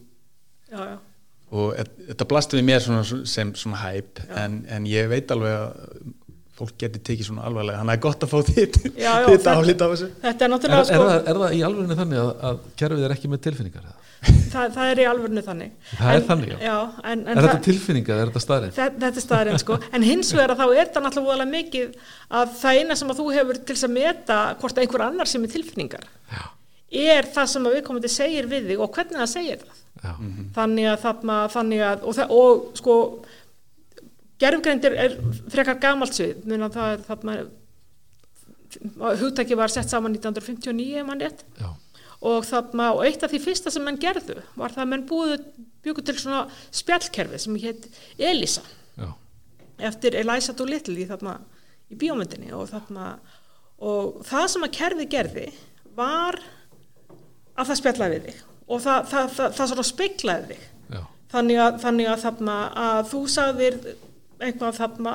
[0.71, 0.99] Já, já,
[1.55, 5.55] og et- þetta blasti við mér svona, sem svona hæp en, en ég veit alveg
[5.55, 6.13] að
[6.55, 9.81] fólk geti tekið svona alvarlega þannig að það er gott að fá þitt þetta- álit
[9.83, 12.33] á þessu þetta er Er, náttúrulega, er, sko, það, er það í alvegni þannig að,
[12.51, 13.87] að kerfið er ekki með tilfinningar?
[13.89, 14.01] eða?
[14.55, 15.73] það, það er í alvörnu þannig.
[15.99, 16.59] Það er þannig, já.
[16.65, 16.77] Já,
[17.11, 18.77] en, en Er það- þetta tilfinningar er þetta staðrænt?
[18.79, 21.99] Þe- þetta er staðarinn sko, en hins vegar þá er það náttúrulega mikið
[22.41, 25.45] að það eina sem að þú hefur til þess að meta hvort einhver annar sem
[25.45, 26.45] er tilfinningar Já,
[26.91, 29.81] er það sem að viðkomandi segir við þig og hvernig það segir það.
[30.05, 30.13] Já,
[30.57, 32.97] þannig að þarna, þannig að og, það, og sko
[34.43, 35.15] gerfgreind er,
[35.53, 36.43] frekar gamalt svið.
[36.51, 37.39] Mun að það er þarna
[39.23, 41.45] hugtæki var sett saman 1959 ef mann rétt.
[41.61, 41.71] Já,
[42.25, 45.39] og, þarna, og eitt af því fyrsta sem menn gerðu var það að menn búðu
[45.85, 46.45] byggu til svona
[46.75, 48.65] spjallkerfi sem hétt Elisa
[48.97, 49.11] já,
[49.91, 51.37] eftir Eliza Doolittle í þarna
[51.93, 53.15] í bíómyndinni og þarna
[53.85, 55.47] og það sem að kerfið gerði
[55.99, 56.41] var
[57.55, 58.41] að það spjallaði við þig.
[58.65, 60.65] Og það, það, það, það svona speiklaði þig.
[61.35, 63.77] Þannig að, þannig að þarna að þú sagðir
[64.45, 65.15] eitthvað þarna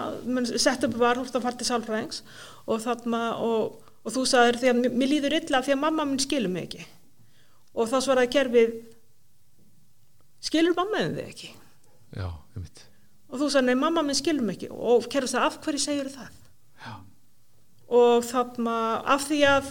[0.60, 2.22] sett upp var húrt að fara til sálfræðings
[2.70, 6.20] og þarna og, og þú sagðir því að mér- líður illa því að mamma minn
[6.24, 6.86] skilur mig ekki.
[7.80, 8.74] Og þá svaraði kerfið
[10.50, 11.50] skilur mamma þinn þig ekki?
[12.20, 12.86] Já, ég mitt
[13.30, 14.72] og þú sagði nei mamma minn skilur mig ekki.
[14.74, 16.32] Og kerfið sagði af hverju segir það?
[16.84, 16.94] Já,
[18.00, 18.78] og þarna
[19.16, 19.70] af því að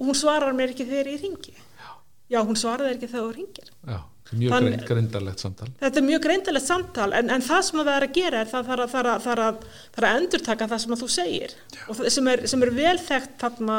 [0.00, 3.98] hún svarar mér ekki þegar ég ringi já, hún svarar ekki þegar þú ringir já,
[4.34, 5.68] mjög Þann- grindarlegt samtal.
[5.80, 8.50] Þetta er mjög greindilegt samtal en, en það sem að það er að gera er
[8.50, 11.56] það þarf að, þar að, að, þar að endurtaka það sem þú segir.
[11.88, 13.78] Og það sem er, sem er vel þekkt þarna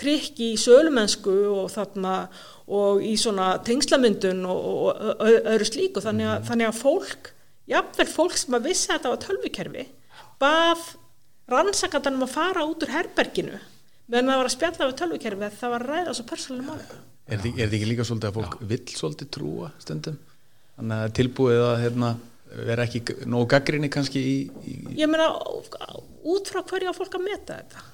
[0.00, 2.14] trikk í sölumensku og þarna
[2.80, 6.02] og í svona tengslamyndun og, og, og öðru slíku.
[6.04, 7.32] Þannig að, þannig að fólk,
[7.70, 9.86] jafnvel fólk sem að vissi að þetta var tölvikerfi
[10.40, 10.84] bað
[11.50, 13.58] rannsakandanum að fara út úr herberginu
[14.10, 16.88] meðan það var að spjalla við tölvikerfi að það var að ræða svo persónulega máli
[17.30, 20.16] er þetta er ekki líka svolítið að fólk vill svolítið trúa stundum?
[20.80, 22.08] Þannig að er tilbúið að hérna,
[22.70, 25.28] vera ekki nógu gaggrinni kannski í, í ég meina
[26.34, 27.84] út frá hverju á fólk að meta þetta?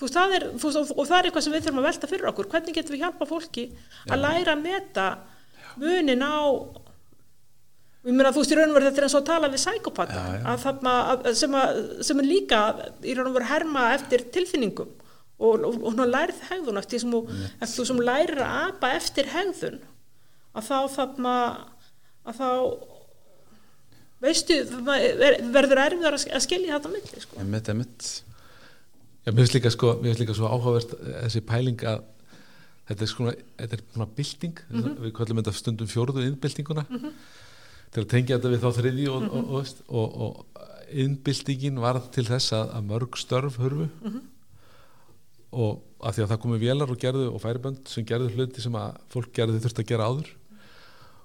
[0.00, 2.08] Þú veist, það er, þú veist, og- það er eitthvað sem við þurfum að velta
[2.10, 2.48] fyrir okkur.
[2.50, 3.64] Hvernig getum við hjálpa fólki
[4.08, 5.04] að læra að meta
[5.78, 6.34] munin á
[8.02, 9.62] ég meina þú veist í raun og veru þetta er eins og að tala við
[9.62, 10.42] sækopata Já, já.
[10.50, 12.62] að þarna, að, sem, að, sem er líka
[13.06, 14.90] í raun og veru herma eftir tilfinningum
[15.42, 19.80] og, og, og lærið hegðun eftir því sem sem lærir að apa eftir hegðun.
[20.56, 21.34] Að þá þarna
[22.28, 22.48] að þá
[24.22, 27.40] veistu, verður erfiðar að sk- að skilja þetta milli sko.
[27.42, 28.10] emitt, emitt
[29.26, 32.02] mér finnst líka, sko, líka svo áhugavert eh, þessi pæling að
[32.90, 34.62] þetta er svona, þetta er svona bylting.
[35.06, 36.84] Við kallum þetta stundum fjórðu innbyltinguna
[37.92, 42.08] til að tengja þetta við þá þriði og, og, og, veist, og, og innbyltingin varð
[42.14, 43.86] til þess að, að mörg störf hörfu
[45.52, 48.76] og af því að það komu vélar og gerðu og færibönd sem gerðu hluti sem
[48.78, 50.30] að fólk gerðu þurft að gera áður.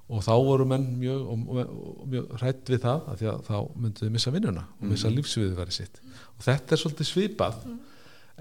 [0.08, 3.42] Og þá voru menn mjög, og, og, og mjög hrætt við það af því að
[3.50, 6.00] þá myndu þau missa vinnuna og missa lífsviðverði sitt.
[6.38, 7.58] Og þetta er svolítið svipað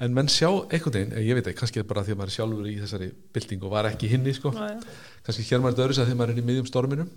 [0.07, 2.37] en menn sjá einhvern veginn, ég veit ekki, kannski er bara því að maður er
[2.37, 4.81] sjálfur í þessari bylting og var ekki hinni sko, Já, já.
[5.27, 7.09] kannski hér maður dörris að því maður er inn í miðjum storminum.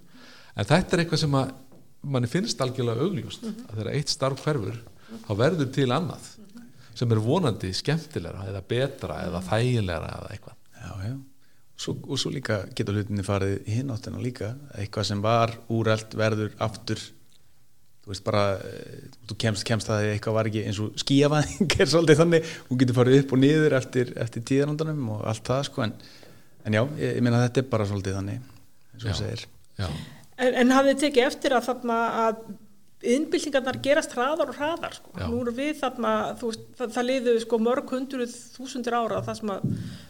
[0.55, 1.51] En þetta er eitthvað sem að
[2.15, 4.79] manni finnst algjörlega augljóst að þegar eitt starf hverfur
[5.27, 6.29] þá verður til annað
[6.99, 10.57] sem er vonandi skemmtilegra eða betra eða þægilegra eða eitthvað.
[10.79, 11.13] Já, já.
[11.79, 14.51] Svo, og svo líka getur hlutinni farið í hináttina líka.
[14.75, 16.99] Eitthvað sem var úrælt verður aftur.
[18.03, 21.91] Þú veist bara eh, þú kemst, kemst að eitthvað var ekki eins og skíafæðing er
[21.93, 22.53] svolítið þannig.
[22.67, 25.95] Hún getur farið upp og niður eftir, eftir tíðarandunum og allt það sko en,
[26.67, 29.45] en já, ég, ég meina þetta er bara svolítið þannig eins og þú segir.
[29.79, 29.91] Já,
[30.39, 32.43] En, en hafið þið tekið eftir að þarna að
[33.03, 35.13] innbyltingarnar gerast hraðar og hraðar sko.
[35.31, 39.53] Nú erum við þarna veist, það, það liðu sko mörg hundruð þúsundir ára það sem
[39.55, 39.67] að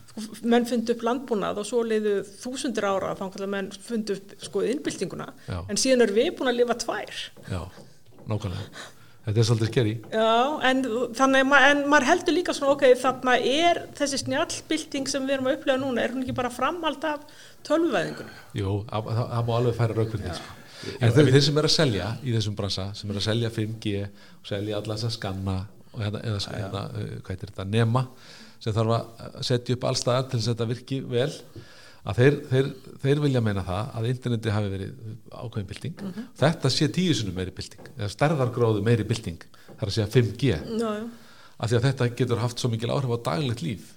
[0.10, 0.24] sko,
[0.54, 4.64] menn fundu upp landbúnað og svo liðu þúsundir ára þá kannski menn fundu upp sko
[4.66, 5.60] innbyltinguna Já.
[5.70, 7.20] en síðan erum við búin að lifa tvær
[7.52, 7.62] já,
[8.26, 8.88] nákvæmlega
[9.30, 10.28] Þetta er svolítið skeri Já,
[10.66, 10.80] en
[11.20, 15.50] þannig að en maður heldur líka svona, ok, þarna er þessi snjallbylting sem við erum
[15.52, 17.28] að upplega núna, er hún ekki bara framhald af
[17.68, 18.40] tölvuvæðingunum?
[18.58, 20.56] Jú, að- það má alveg færa rauk fyrir því sko.
[21.00, 23.96] En þeir, þeir sem er að selja í þessum bransa, sem er að selja 5G
[24.06, 25.58] og selja alla þess að skanna
[25.98, 28.06] hérna, eða hérna, uh, hvað heitir þetta, nema
[28.60, 31.30] sem þarf að setja upp allstaðar til þess að þetta virki vel
[32.10, 32.68] að þeir, þeir,
[33.04, 36.04] þeir vilja meina það að interneti hafi verið ákveðin bylting.
[36.40, 39.44] Þetta sé tíu sinni meiri bylting eða stærðargróðu meiri bylting
[39.80, 41.06] það er að segja 5G Já, já.
[41.60, 43.92] af því að þetta getur haft svo mikil áhrif á daglegt líf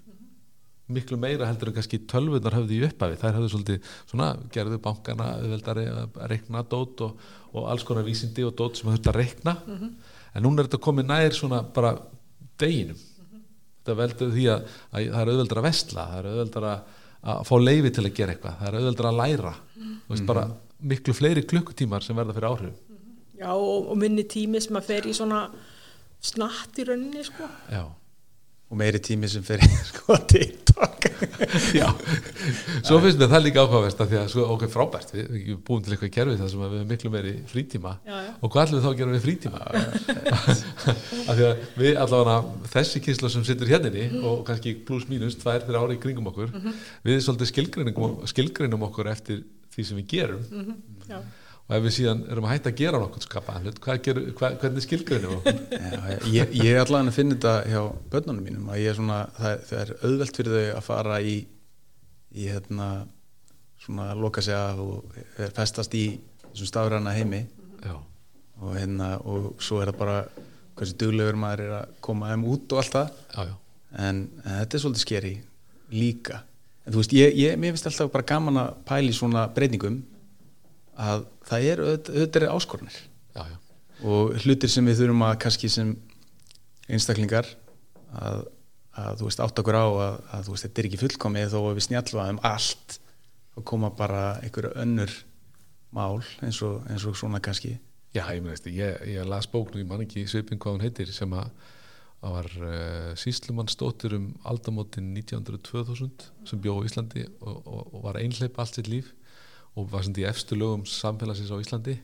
[0.93, 3.19] miklu meira heldur en kannski tölvunar höfðu í upphafi.
[3.21, 8.45] Þær höfðu svolítið svona gerðu bankana auðveldari að rekna dót og, og alls konar vísindi
[8.47, 11.95] og dót sem þurft að rekna en núna er þetta komið nær svona bara
[12.61, 12.99] deginum.
[13.83, 16.93] Þetta veldur því að, að það er auðveldar að vestla það er auðveldar að,
[17.47, 19.55] fá leifi til að gera eitthvað það er auðveldar að læra.
[19.77, 20.47] Mm veist, bara
[20.83, 22.81] miklu fleiri klukkutímar sem verða fyrir áhrif
[23.43, 25.45] Já, og, og minni tími sem að fer í svona
[26.23, 27.49] snatt í rauninni, sko.
[27.71, 27.85] já
[28.73, 31.05] og meiri tími sem í sko TikTok.
[31.77, 31.91] Já,
[32.87, 35.85] svo finnst mér það líka áhugavert að því að svo okkur frábært, við erum búin
[35.85, 37.93] til eitthvað kerfi þar sem að við hefum miklu meiri frítíma.
[38.09, 38.33] Já, já.
[38.41, 39.61] og hvað ætlum við þá að gera við frítíma?
[41.29, 42.39] Af því að við allavega
[42.73, 46.57] þessi kynslu sem situr hérninni og kannski pluss mínus tvær þeirra ári í kringum okkur
[47.05, 49.45] við svolítið skilgreinum, skilgreinum okkur eftir
[49.77, 50.75] því sem við gerum.
[51.11, 51.21] Já.
[51.73, 54.85] Og ef við síðan erum að hætta að gera nokkuð skapaðan hlut, hvernig
[55.81, 57.81] Já, ég, ég er allavega að finna þetta hjá
[58.13, 61.35] börnunum mínum að ég er svona, það, það er auðvelt fyrir þau að fara í,
[62.37, 62.91] í hérna,
[63.87, 65.17] svona að loka sig af og
[65.57, 66.05] festast í
[66.51, 67.43] þessum stafræna heimi.
[67.81, 67.97] Já,
[68.61, 70.21] og hérna, og svo er það bara
[70.77, 73.53] hversu duglegur maður er að koma þeim út og allt það, en,
[74.45, 75.35] en þetta er svolítið skeri
[75.93, 76.45] líka,
[76.85, 80.03] en þú veist, ég, ég mér finnst alltaf bara gaman að pæli svona breytingum
[81.01, 83.57] að það er auðvitað áskornir já, já.
[84.05, 85.95] og hlutir sem við þurfum að kannski sem
[86.93, 87.49] einstaklingar
[88.13, 88.45] að,
[88.99, 91.61] að þú veist átt okkur á að, að þú veist þetta er ekki fullkomið þó
[91.63, 92.99] að við snjallvaðum allt
[93.57, 95.15] og koma bara einhverju önnur
[95.93, 97.77] mál eins og, eins og svona kannski.
[98.13, 101.33] Já, ég, meðist, ég, ég las bóknu, ég man ekki svipin hvað hún heitir sem
[101.37, 101.49] að
[102.23, 108.61] var uh, síslumannsdóttir um aldamótin 1900-2000 sem bjó á Íslandi og, og, og var einhleip
[108.63, 109.11] allt sitt líf
[109.77, 111.97] og var sem því efstu lögum samfélagsins á Íslandi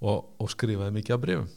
[0.00, 1.48] og, og skrifaði mikið af brefum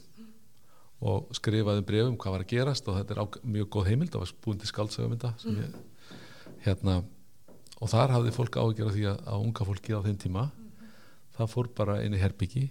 [1.01, 4.25] og skrifaði brefum hvað var að gerast og þetta er á, mjög góð heimild og
[4.25, 5.77] var búin til skáldsögumynda sem ég,
[6.67, 7.01] hérna
[7.81, 10.49] og þar hafði fólk af því að, að unga fólki á þeim tíma
[11.37, 12.63] það fór bara inn í herbyggi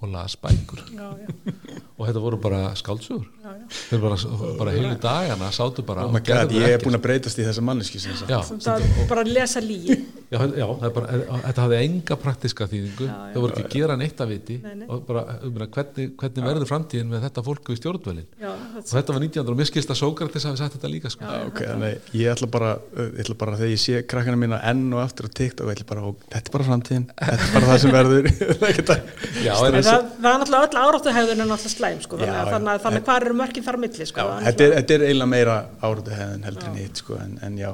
[0.00, 1.54] og las bækur Já, já,
[1.98, 3.64] og þetta voru bara skáldsögur já, já.
[3.90, 4.18] þeir bara,
[4.60, 8.00] bara heilu dagana sátu bara oh god, ég er búin að breytast í þessa manneski
[8.02, 8.30] sem sagt.
[8.30, 9.98] já, Það bara að lesa líi.
[10.34, 13.98] já, já það er bara, þetta hafði enga praktiska þýðingu þau voru ekki að gera
[14.00, 14.86] neitt að viti Nei, nei.
[14.94, 18.94] og bara, um, hvernig, hvernig verður framtíðin með þetta fólk við stjórnvölin Já, og það
[19.00, 21.26] þetta var 1900 og mér skilst að Sókrates hafi sagt þetta líka sko.
[21.26, 24.86] Já, ok, þannig ég ætla bara, ég ætla bara þegar ég sé krakkana mína enn
[24.94, 27.80] og aftur á TikTok og bara, og, þetta er bara framtíðin þetta er bara það
[27.84, 28.03] sem verður
[28.68, 29.00] Er að
[29.44, 32.70] Já, En en það, það er náttúrulega öll áráttuhegðun er náttúrulega slæm sko, Já, þannig,
[32.74, 35.56] að- hvað eru mörkin þar milli sko, Já, þetta er, þetta er eiginlega meira
[35.88, 37.70] áratu hefðin heldur en hitt sko, en, en já,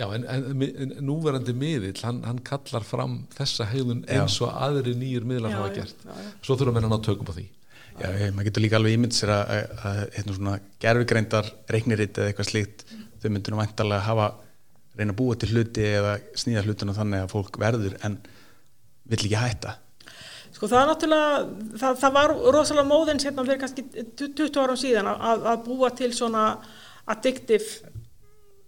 [0.00, 4.16] Já, en, en, en núverandi miðill, hann, hann kallar fram þessa hegðun Já.
[4.24, 6.00] eins og aðri nýjur miðlar Já, hafa gert.
[6.02, 6.32] já, já.
[6.42, 7.44] Svo þurfum við að ná tökum á því.
[7.94, 12.32] Já, maður getur líka alveg ímynd sér að, að, að hérna svona gerfigreindar reikniritt eða
[12.32, 12.82] eitthvað slíkt
[13.22, 14.26] þau myndur nú væntalega hafa
[14.98, 18.18] reyna að búa til hluti eða snýða hlutuna þannig að fólk verður en
[19.10, 19.74] vill ekki hætta
[20.54, 21.38] Sko það er náttúrulega,
[21.82, 23.82] það, það var rosalega móðins hérna fyrir kannski
[24.20, 26.44] 20 árum síðan að, að búa til svona
[27.10, 27.90] addictive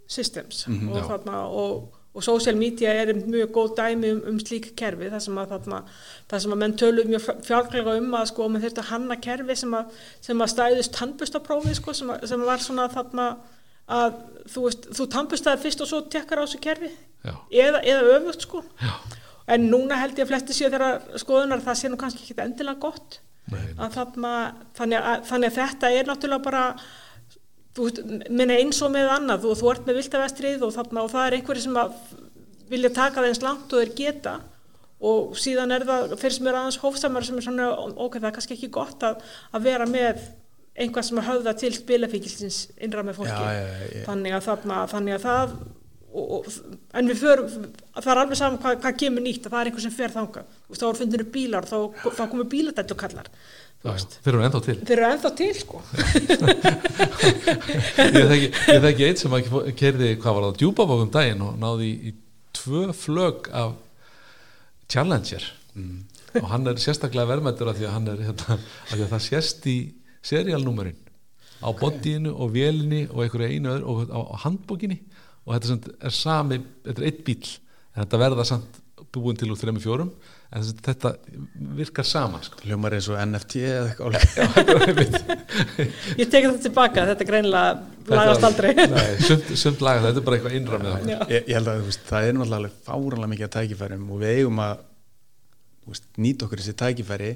[0.06, 1.06] systems Mhm, og já.
[1.12, 5.38] þarna og, og social media er mjög góð dæmi um, um slík kerfi þar sem
[5.38, 5.80] að þarna,
[6.30, 9.74] þar sem að menn töluð mjög fjálglega um að sko með þetta hanna kerfi sem
[9.78, 13.26] að, sem að stæðist tannbustaprófi sko sem, að, sem var svona þarna
[13.86, 14.16] að
[14.50, 14.64] þú
[14.98, 16.90] þú tannbustaði fyrst og svo tekkar á þessu kerfi
[17.54, 18.94] eða, eða öfugt sko Já.
[19.46, 22.42] En núna held ég að flesti séu þeirra skoðunar að það sé nú kannski ekki
[22.42, 23.20] endilega gott.
[23.46, 24.30] Að þarna,
[24.74, 26.62] þannig, að, þannig að þetta er náttúrulega bara
[27.76, 27.90] þú
[28.32, 29.44] minna eins og með annað.
[29.44, 31.78] Þú, þú ert með viltavestrið og, þarna, og það er einhverju sem
[32.72, 34.34] vilja taka það eins langt og þeir geta.
[35.06, 38.36] Og síðan er það þeir sem eru aðeins hófsamar sem er svona ok, það er
[38.38, 39.22] kannski ekki gott að,
[39.52, 40.24] að vera með
[40.76, 43.36] einhvað sem að höfða til spilafíkilsins innra með fólki.
[43.36, 44.04] Já, já, já.
[44.08, 45.54] þannig að þarna, þannig að það
[46.16, 49.60] og, og, en við förum það er alveg saman hvað, hvað kemur nýtt að það
[49.60, 52.98] er einhver sem fer þanga Þú veist, þá er fundinu bílar þá, þá komur bíladættu
[52.98, 53.30] kallar
[53.86, 54.76] þeir eru ennþá til.
[54.82, 55.80] Þeir eru ennþá til sko.
[58.16, 62.14] Ég þekki, eitt sem að kerði hvað var það, djúbabókum daginn og náði í, í
[62.56, 63.76] tvö flög af
[64.92, 65.46] Challenger.
[66.36, 69.26] Og hann er sérstaklega verðmættur af því að hann er hérna, af því að það
[69.28, 69.76] sést í
[70.26, 71.02] serialnúmerinn
[71.62, 74.98] á bodyinu og vélinni og einhverju einu öðru og á handbókinni
[75.46, 75.78] og þetta sem
[76.10, 78.72] er sami, þetta er eitt bíl en þetta verða samt
[79.16, 80.10] búin til úr þrejum fjórum
[80.52, 81.10] en þess, þetta
[81.78, 82.58] virkar saman sko.
[82.66, 84.12] hljómar eins og NFT eða eitthvað
[86.20, 87.70] ég teki þetta tilbaka, þetta er greinilega
[88.12, 91.20] lagast aldrei Nei, sumt, sumt laga, þetta er bara eitthvað innra með það Já.
[91.32, 94.30] ég, ég held að þú veist, það er náttúrulega fáranlega mikið að tækifærum og við
[94.34, 94.74] eigum að
[95.86, 97.30] þú veist, nýta okkur þessi tækifæri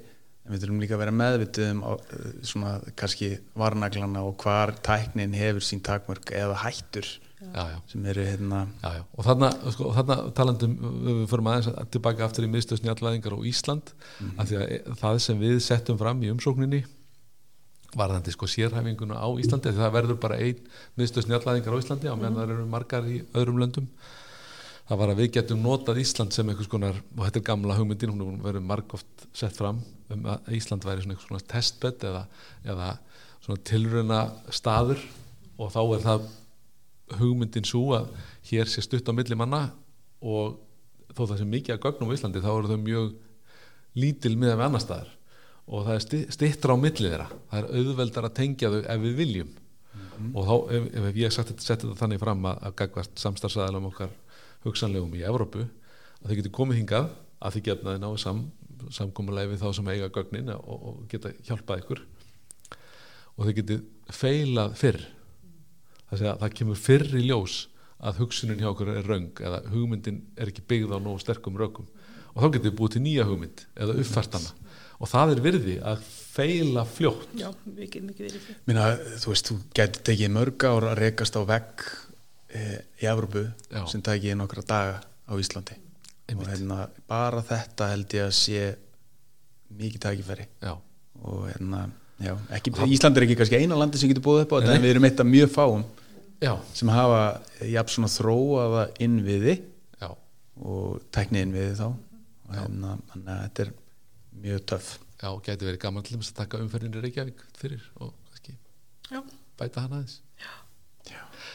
[0.50, 5.64] við þurfum líka að vera meðvituð um eh, svona kannski varnaglana og hvar tæknin hefur
[5.66, 7.08] sín takmörk eða hættur
[7.40, 7.76] já, já.
[7.88, 10.74] sem eru hérna Já, og þarna, sko, og þarna talandum
[11.06, 13.92] við förum aðeins að- tilbaka aftur í miðstöðsnjallvæðingar á Ísland
[14.36, 16.82] af því að e- það sem við settum fram í umsókninni
[17.96, 20.60] varðandi sko sérhæfinguna á Íslandi því það verður bara ein
[21.00, 23.88] miðstöðsnjallvæðingar á Íslandi á meðan það eru margar í öðrum löndum
[24.90, 28.10] það var að við getum notað Ísland sem einhvers konar, og þetta er gamla hugmyndin
[28.12, 29.78] hún hefur verið margóft sett fram
[30.10, 32.24] um að Ísland væri svona einhvers konar testbed eða,
[32.66, 32.88] eða
[33.44, 34.20] svona tilruna
[34.50, 35.04] staður
[35.60, 36.26] og þá er það
[37.20, 38.10] hugmyndin svo að
[38.50, 39.62] hér sé stutt á milli manna
[40.22, 40.58] og
[41.14, 43.08] þó það sé mikið að gögnum á Íslandi þá eru þau mjög
[43.98, 45.08] lítil miðan við annar staðar.
[45.70, 47.26] Og það er sti- stittra á milli þeirra.
[47.50, 49.50] Það er auðveldar að tengja þau ef við viljum.
[50.34, 54.10] Og þá ef, ef ég sagt þetta, þannig fram að, að gagvart samstarfsæðalum okkar
[54.66, 58.42] hugsanlegum í Evrópu að þau getur komið hingað að þau geta náðu sam,
[58.92, 62.04] samkomulega við þá sem eiga gögnin og, og geta hjálpað ykkur.
[63.36, 63.82] Og þau getur
[64.12, 65.02] feilað fyrr.
[66.10, 67.62] Það, það kemur fyrr í ljós
[68.00, 71.88] að hugsunin hjá okkur er röng eða hugmyndin er ekki byggð á nógu sterkum rökum.
[72.34, 74.56] Og þá getur við búið til nýja hugmynd eða uppfært hana
[75.00, 77.30] og það er virði að feila fljótt.
[77.38, 78.86] Já, mikið, mikið verið því Minna,
[79.22, 81.86] þú veist, þú getur tekið mörg ár að rekast á vegg
[82.54, 83.84] í Evrópu Já.
[83.90, 85.76] sem tekið nokkra daga á Íslandi.
[86.30, 86.46] Einmitt.
[86.46, 86.78] og hérna,
[87.10, 88.60] bara þetta held ég að sé
[89.80, 90.46] mikið tækifæri.
[90.62, 90.76] Já,
[91.22, 91.80] og hérna,
[92.22, 94.84] já, ekki, Ísland er ekki kannski eina landi sem getur búið upp á þetta en
[94.84, 95.84] við erum eitt af mjög fáum
[96.40, 97.20] já, sem hafa
[97.66, 99.56] jafn svona þróaða innviði
[100.00, 100.08] já,
[100.62, 101.86] og tækni innviði þá.
[101.90, 103.74] Og hérna, þannig að þetta er
[104.46, 104.90] mjög töff.
[105.20, 108.56] Já gæti verið gaman til þess að taka umferðin í Reykjavík fyrir og kannski
[109.10, 109.20] já,
[109.60, 110.20] bæta hana aðeins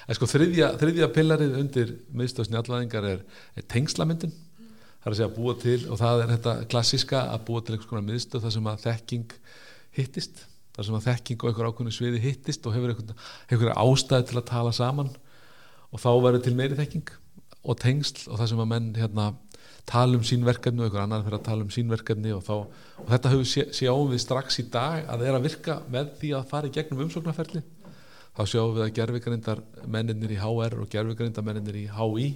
[0.06, 3.22] en sko þriðja, þriðja pillarið undir miðstöðsnjallæðingar er,
[3.56, 7.48] er tengslamyndin það er að segja að búa til og það er þetta klassiska að
[7.48, 9.40] búa til einhvers konar miðstöð þar sem að þekking
[9.96, 10.46] hittist
[10.76, 14.40] þar sem að þekking og einhver ákveðinu sviði hittist og hefur einhver, einhver ástæði til
[14.42, 15.12] að tala saman.
[15.94, 17.14] Og þá verður til meiri þekking
[17.66, 19.30] og tengsl og það sem að menn hérna,
[19.88, 23.08] tala um sín verkefni og einhver annar fyrir að tala um sín verkefni og, og
[23.14, 26.32] þetta hefur sé, sjáum við strax í dag að það er að virka með því
[26.36, 27.62] að fara í gegnum umsóknarferli
[28.36, 32.28] þá sjáum við að gerfigrindar menninir í HR og gerfigrindar menninir í HI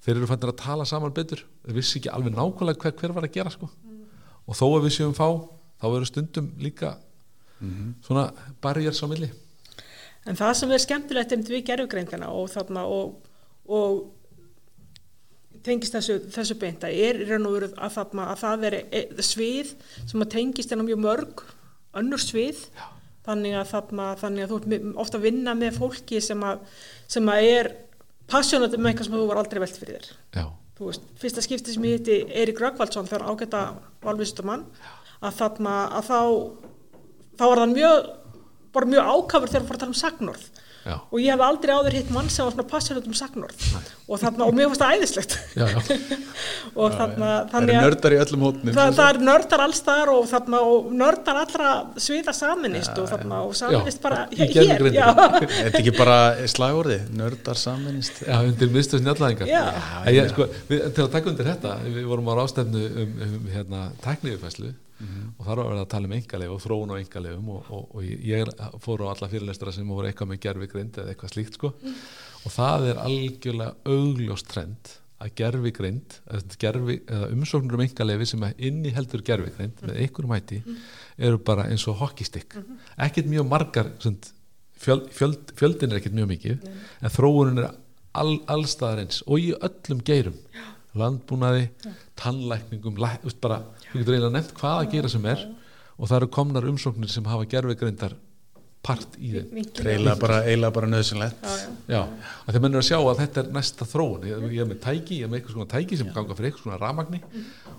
[0.00, 3.28] þeir eru fannir að tala saman betur þeir vissi ekki alveg nákvæmlega hver, hver var
[3.28, 3.68] að gera sko.
[4.46, 5.28] og þó að við séum fá
[5.80, 6.96] þá eru stundum líka
[8.06, 8.30] svona
[8.62, 9.30] barjars á milli
[10.28, 13.14] En það sem er skemmtilegt einmitt við gerfugreindina og þarna og,
[13.64, 14.02] og
[15.64, 19.24] tengist þessu, þessu beinta er í raun og veru að, þarna, að það veri e-
[19.24, 19.72] svið
[20.10, 21.44] sem að tengist enn mjög mörg
[22.00, 22.84] önnur svið Já.
[23.26, 26.62] Þannig að, þarna, þannig að þú ert ofta að vinna með fólki sem að,
[27.10, 27.70] sem að er
[28.30, 30.48] passjónandi með eitthvað sem þú var aldrei velt fyrir þér.
[30.80, 33.62] Þú veist, fyrsta skipti sem ég hitti Eirik Röggvaldsson þegar ágæta
[34.04, 34.64] valvísutumann
[35.20, 36.20] að þarna að þá
[37.40, 38.10] þá var það mjög
[38.74, 40.46] bara mjög ákafur þegar við fórum að tala um sagnorð
[40.80, 40.94] Já.
[40.96, 43.66] og ég hef aldrei áður hitt mann sem var svona passir um sagnorð.
[44.10, 45.36] Og, þarna, og mér fannst það æðislegt.
[45.54, 45.78] Já, já,
[46.80, 50.60] og þarna, það að nördar í öllum hótnum það, það er nördar allstar og, þarna,
[50.72, 51.70] og nördar allra
[52.00, 56.18] sviða saminist og, þarna, og saminist Já, bara hér, já, er þetta ekki bara
[56.50, 59.64] slagorði nördar saminist já, undir mistu snjallæðingar Já.
[60.10, 63.88] ég, sko, við, til að taka undir þetta við vorum á rástefnu um, um hérna,
[65.00, 67.84] tækniðufæslu og þar var verið að tala um engalegu og þróun á engalegum og, og,
[67.96, 68.50] og ég,
[68.84, 71.72] fór á alla fyrirlestra sem voru eitthvað með gerfigreind eða eitthvað slíkt sko.
[72.44, 76.18] Og það er algjörlega augljóst trend að gerfigreind
[76.60, 80.60] gerfi, eða umsóknur um engalefi sem inni heldur gerfigreind með einhverjum hætti
[81.20, 82.56] eru bara eins og hockeystick.
[82.96, 84.32] Ekkert mjög margar svona,
[84.80, 87.72] fjöld, fjöld, fjöldin er ekkert mjög mikið en þróunin er
[88.16, 90.38] all, allstaðar eins og í öllum geirum
[90.98, 91.68] landbúnaði,
[92.18, 93.60] tannlækningum læk, veist, bara,
[93.90, 95.44] þú getur eiginlega nefnt hvað að gera sem er
[96.00, 98.16] og það eru komnar umsóknir sem hafa gerfigreindar
[98.80, 99.58] part í þeim.
[99.60, 101.44] Eiginlega bara, bara nöðsynlegt
[101.84, 104.24] þeir mennur að sjá að þetta er næsta þróun.
[104.30, 106.64] Ég, ég er með tæki, ég er með eitthvað svona tæki sem ganga fyrir eitthvað
[106.64, 107.20] svona ramagni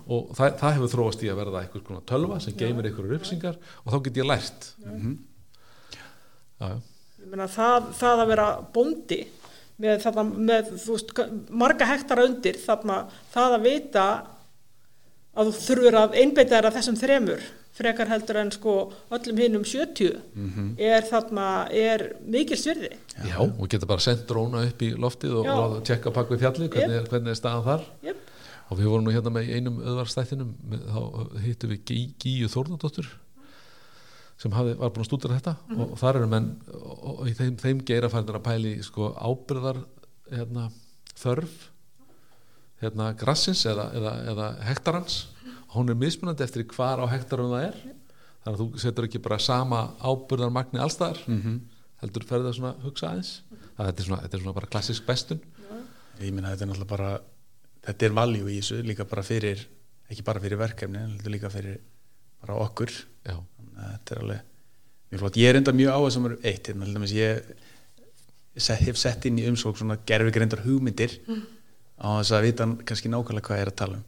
[0.06, 3.58] og það, það hefur þróast í að verða eitthvað svona tölva sem geymir eitthvað uppsingar
[3.82, 4.70] og þá get ég lært.
[6.62, 6.80] Já, já,
[7.22, 9.18] Ég meina, það, það að vera bóndi
[9.82, 11.10] með, þarna, með veist,
[11.62, 13.00] marga hektara undir þarna,
[13.34, 14.04] það að vita
[15.32, 18.72] að þú þurfur að einbeita þér að þessum þremur frekar heldur en sko
[19.16, 20.18] öllum hinnum 70
[20.76, 22.90] er þarna er mikil svirði
[23.24, 23.38] já.
[23.40, 26.98] og geta bara sendt dróna upp í loftið og, og tjekka pakk við fjallið hvernig,
[27.00, 27.86] er- hvernig er staðan þar?
[28.04, 28.20] Yep.
[28.68, 31.00] og við vorum nú hérna með í einum öðvarstættinum með- þá
[31.46, 33.08] hittum við Gí- Gíu Þórnadóttur
[34.42, 37.82] sem hafði, var búin að stúdra þetta og þar eru menn og, og þeim, þeim
[37.86, 39.82] geira færður að pæli sko, ábyrðar
[40.32, 40.68] hérna,
[41.20, 41.68] þörf
[42.82, 45.18] hérna, grassins eða, eða, eða hektarans.
[45.76, 47.76] Hún er mismunandi eftir hvar á hektarum það er.
[48.42, 51.20] Þannig að þú setur ekki bara sama ábyrðarmagni allstaðar
[52.02, 53.30] heldur ferði það svona að hugsa aðeins.
[53.76, 55.44] Það þetta er svona, þetta er svona bara klassisk bestun.
[56.18, 57.12] Ég minna þetta er náttúrulega bara
[57.86, 59.62] þetta er valjú í þessu líka bara fyrir
[60.10, 61.78] ekki bara fyrir verkefni, heldur líka fyrir
[62.42, 62.90] bara okkur.
[63.22, 63.38] Já,
[63.90, 64.40] þetta er alveg
[65.12, 67.52] mjög flott, ég er enda mjög áhersamur eitt hérna, til dæmis ég
[68.56, 71.18] set, hef sett inn í umsók svona gerfigreindar hugmyndir
[72.00, 74.06] á þess að vita kannski nákvæmlega hvað ég er að tala um.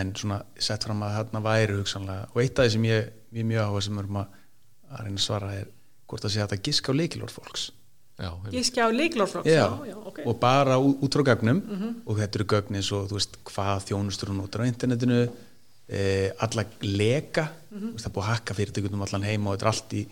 [0.00, 3.42] En svona sett fram að þarna væri hugsanlega og eitt af því sem ég, ég
[3.42, 4.40] er mjög áhersamur um að,
[4.90, 5.70] að reyna að svara er
[6.10, 7.70] hvort það sé að giska á leikilort fólks.
[8.20, 8.52] Já, einmitt.
[8.52, 10.18] ég skjá líklórflokks já, já, ok.
[10.28, 11.62] og bara út, frá gögnum.
[12.04, 15.20] Og þetta eru gögn eins og þú veist hvað þjónustur hún notar á internetinu
[15.88, 16.02] e,
[16.44, 19.72] alla leka þú veist, það er búið að hakka fyrirtökundum allan heima og þetta er
[19.72, 20.02] allt í,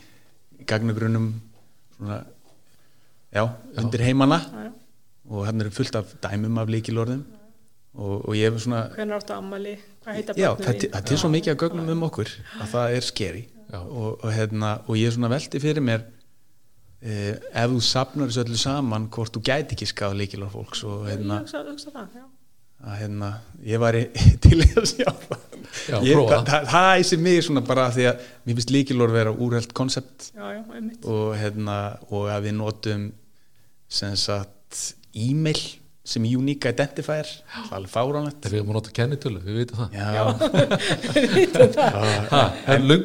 [0.68, 1.28] gagnagrunnum
[1.96, 2.18] svona
[3.34, 3.42] já,
[3.78, 4.38] undir heimana.
[4.38, 4.72] Já, já.
[5.28, 7.24] og hann er fullt af dæmum af líkilorðum
[7.98, 10.92] og, og ég hef svona hvernig áttu ammali, hvað heita já, börnin þetta þín?
[10.94, 12.30] þetta er svo mikið af gögnum um okkur
[12.62, 13.80] að það er skeri Já.
[13.82, 16.06] og, og, hérna, og ég er svona velti fyrir mér
[17.04, 21.04] eh, ef þú sapnar þessu öllu saman hvort þú gæti ekki skáð líkilorð fólks og
[21.10, 22.24] hérna, ég hugsa, hugsa það, já.
[22.86, 23.32] að hérna
[23.68, 24.06] ég væri
[24.46, 25.42] til í að sjá það.
[25.42, 25.47] Já,
[25.88, 29.14] ég, prófa það, það, það æsir mig svona bara af því að mér finnst líkilorð
[29.18, 31.02] vera úrhelt konsept já, já, einmitt.
[31.08, 31.76] Og hérna
[32.08, 33.02] og að við notum
[33.98, 34.74] sem sagt
[35.16, 35.62] e-mail
[36.08, 37.28] sem unique identifier.
[37.52, 38.46] Það er alveg fáránlegt.
[38.48, 39.88] Við erum að nota kennitölu, við veitum það.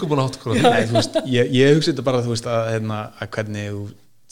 [0.14, 0.62] Búin átt okkur á því.
[0.64, 3.84] Nei, þú veist, ég, ég hugsa þetta bara veist, að, hérna, að hvernig þú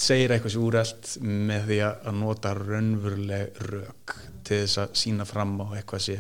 [0.01, 4.07] segir eitthvað sér úrælt með því að að nota raunveruleg rök
[4.47, 6.17] til þess að sína fram á eitthvað sé, sé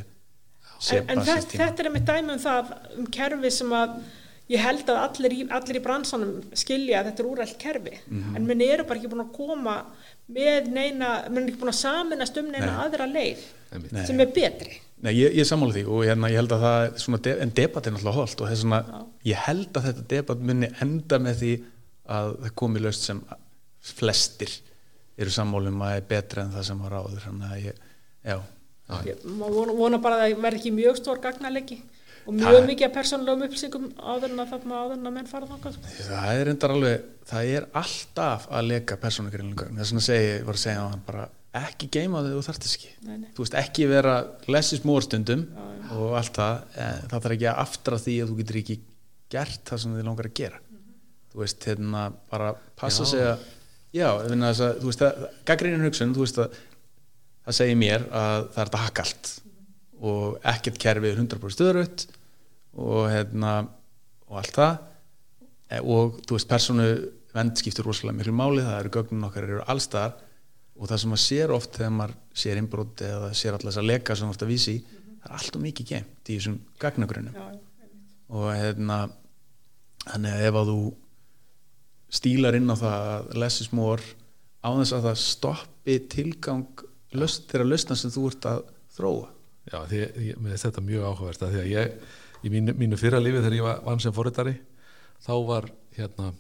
[0.89, 3.95] en, en þess, þetta er einmitt dæmi um það um kerfi sem að
[4.51, 8.35] ég held að allir í, allir í bransanum skilja að þetta er úrælt kerfi Mhm.
[8.35, 9.75] en menn eru bara ekki búin að koma
[10.31, 12.79] með neina, menn er ekki búin að saminast um neina Nei.
[12.85, 13.43] aðra leið.
[13.91, 14.05] Nei.
[14.05, 16.97] sem er betri Nei, ég, ég sammála því og hérna, ég held að það er
[17.01, 19.05] svona, en debat er náttúrulega holt og þess vegna, Já.
[19.31, 21.53] ég held að þetta debat muni enda með því
[22.11, 23.21] að það komi löst sem
[23.81, 24.51] flestir
[25.17, 27.79] eru sammálum að er betra en það sem var áður þannig að ég,
[28.27, 28.37] já,
[28.91, 31.77] má vona, vona bara að það verði ekki mjög stór gagnalegi
[32.27, 35.29] og mjög Það- mikið af persónulegum upplýsingum áður en að þarna áður en að menn
[35.31, 35.93] fara þangað sko.
[36.09, 40.59] það er endar alveg það er alltaf að leka persónugreinlega þess vegna segi, ég var
[40.59, 41.29] að segja á hann bara
[41.61, 43.29] ekki geima þau og þarft þess ekki Nei, nei.
[43.35, 44.15] þú veist ekki vera
[44.47, 45.97] less is more stundum Já, já.
[45.97, 48.77] og allt það en það þarf ekki að aftra því að þú getur ekki
[49.31, 50.59] gert það sem þið langar að gera
[51.31, 53.09] þú veist, hérna bara passa Já.
[53.11, 53.39] sig að
[53.91, 56.55] já, að, þú veist að gaggrínin hugsun, þú veist að
[57.45, 59.31] það segir mér að það er þetta hakk allt
[60.01, 62.05] og ekkert kerfi er 100% stöðrött
[62.81, 63.53] og hérna
[64.31, 64.77] og allt það.
[65.71, 66.87] E, og þú veist, persónu
[67.35, 70.17] vend skiptur rosalega miklu máli, það eru gögnin okkar eru allstaðar
[70.75, 73.89] og það sem maður sér oft þegar maður sér innbrot eða sér alltaf þess að
[73.91, 74.81] leka sem að vísi í,
[75.21, 77.37] það er alltaf mikið gemt í þessum gagnagrunum.
[77.37, 77.45] Já,
[78.31, 78.97] og hérna
[80.07, 80.79] þannig að ef að þú
[82.11, 84.03] stílar inn á það að less is more
[84.63, 86.85] á þess að það stoppi tilgang
[87.17, 88.61] löst, þeirra lösna sem þú ert að
[88.95, 89.29] þróa.
[89.71, 91.97] Já, því, ég, finnst þetta mjög áhugavert að því að ég,
[92.41, 94.55] í mínu, mínu fyrra lífi þegar ég var vann sem forritari
[95.21, 96.31] þá var hérna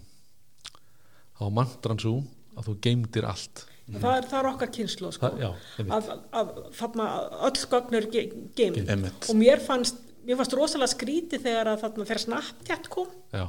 [1.37, 2.15] þá var mantran svo
[2.57, 3.65] að þú geymdir allt.
[3.91, 5.29] Það, er, það er okkar kynslu sko.
[5.29, 6.09] það, já, að,
[6.39, 7.07] að, þarna
[7.49, 8.25] öll gögn eru ge-
[8.57, 8.91] geymd.
[9.27, 13.09] Og mér fannst mér fannst rosalega skrítið þegar að þarna þegar Snapchat kom.
[13.33, 13.45] Já,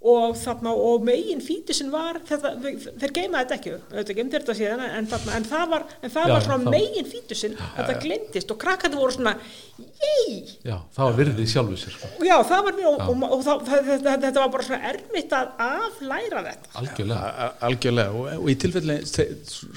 [0.00, 2.54] og þarna og megin fítusin var þetta,
[3.02, 6.28] þeir geimaði þetta ekki þetta geimdi þetta síðan en, þarna, en það var, en það
[6.30, 9.34] Já, var svona þá- megin fítusin þetta glindist og krakkandi voru svona
[9.80, 12.08] jei, já, það var virðið í sjálfu sér sko.
[12.24, 15.50] já það var og, og, og, og það, þetta, þetta var bara svona erfitt að
[15.66, 16.72] aflæra þetta.
[16.80, 17.18] Algjörlega.
[17.20, 18.96] A- a- algjörlega og, og í tilfelli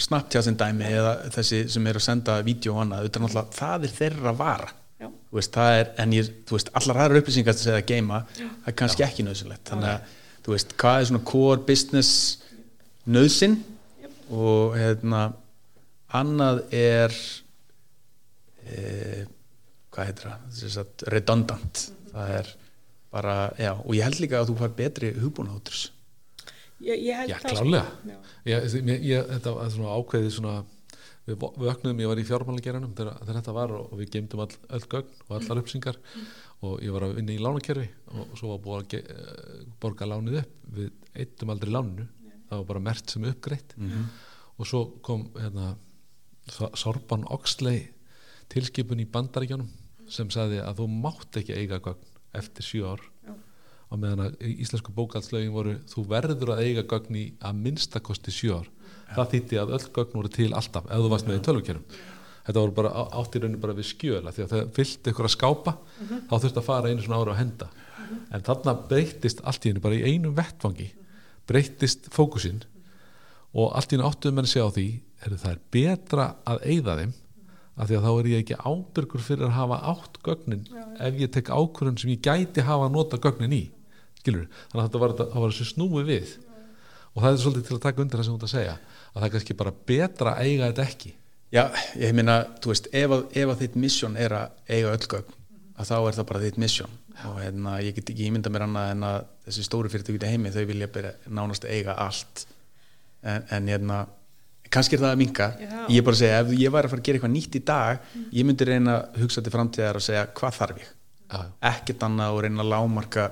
[0.07, 3.11] Snapchat sem dæmi eða þessi sem er að senda vídeo og annað,
[3.59, 4.71] það er þeirra vara
[5.33, 8.71] veist, það er, en ég, þú veist, allar aðra upplýsingar sem segja að geima, það
[8.71, 12.11] er kannski ekki nöðsynlegt þannig að, þú veist, hvað er svona core business
[13.17, 13.57] nöðsyn
[14.33, 15.23] og hérna
[16.13, 17.15] annað er
[18.67, 19.25] e,
[19.93, 20.45] hvað heitir það?
[20.59, 21.83] Þess að redundant.
[22.13, 22.53] Það er
[23.13, 25.87] bara, já, og ég held líka að þú far betri hugbúnahóturs
[26.83, 27.83] ég, ég held Já, það, klálega.
[27.83, 28.09] sko.
[28.09, 28.17] Já.
[28.49, 30.55] ég, ég, þetta var svona ákveðið svona
[31.27, 34.49] við vöknuðum, ég var í fjármálageranum þegar, þegar þetta var og, og við geymdum all,
[34.75, 35.99] öll gögn og allar uppsingar
[36.63, 39.63] og ég var að vinna í lánakerfi og, og svo var búið að ge, eh,
[39.83, 40.59] borga lánið upp.
[40.75, 40.91] Við
[41.23, 42.07] eittum aldrei láninu
[42.53, 43.75] það var bara mert sem uppgreitt.
[44.59, 45.73] Og svo kom hérna,
[46.77, 47.87] Sorban Oxley
[48.51, 49.71] tilskipun í bandaríkjónum
[50.11, 53.03] sem sagði að þú mátt ekki eiga gögn eftir sjö ár.
[53.23, 53.33] Já.
[53.93, 58.33] á meðan að í íslensku bókaldslögin voru þú verður að eiga gögn í að minnstakosti
[58.33, 58.69] sjö ár
[59.17, 61.85] það þýtti að öll gögn voru til alltaf ef þú varst með í tölvukerum
[62.43, 65.27] þetta voru bara á- átt í rauninu bara við skjöla því að það fyllt ykkur
[65.29, 65.73] að skápa
[66.27, 67.67] þá þurfti að fara einu svona ára að henda.
[68.35, 70.89] En þarna breyttist allt í henni bara í einum vettfangi
[71.47, 72.61] breyttist fókusinn
[73.53, 74.87] og allt í henni áttuðum menn segja á því
[75.23, 77.13] er það er betra að eyða þeim
[77.73, 80.65] af því að þá er ég ekki ábyrgur fyrir að hafa átt gögnin
[80.99, 83.63] ef ég tek ákvörðun sem ég gæti hafa að nota gögnin í
[84.19, 86.29] skilur, þannig að þetta var, var þessi snúi við.
[87.13, 88.75] Og það er svolítið til að taka undir það sem þú ert að segja
[89.13, 91.13] að það er kannski bara betra að eiga þetta ekki.
[91.53, 91.63] Já,
[92.01, 95.39] ég meina, þú veist, ef að, ef að þitt mission er að eiga öll gögn
[95.73, 96.99] að þá er það bara þitt mission
[97.29, 100.31] og hérna, ég get ekki ímynda mér annað en að þessi stóru fyrirtæki út í
[100.31, 102.43] heimi, þau vilja byrja nánast að eiga allt.
[103.23, 103.99] En, en hérna,
[104.73, 105.77] kannski er það að minka Já.
[105.93, 107.63] ég er bara að segja, ef ég væri að fara að gera eitthvað nýtt í
[107.69, 110.91] dag, ég myndi reyna að hugsa til framtíðar og segja, hvað þarf ég?
[111.33, 111.39] Já,
[111.69, 113.27] ekkert annað og reyna að lámarka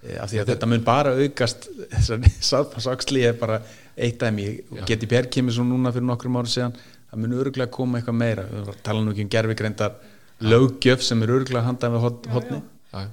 [0.00, 3.60] e, af því að þetta mun bara aukast þessar sáttpassauksli er bara
[4.06, 4.46] eitt dæmi,
[4.78, 4.84] Já.
[4.88, 6.76] GDPR kemur svo núna fyrir nokkrum árum síðan,
[7.10, 9.96] það mun örgulega koma eitthvað meira, við tala nú ekki um gerfigreindar
[10.40, 12.06] löggjöf sem er örgulega handað við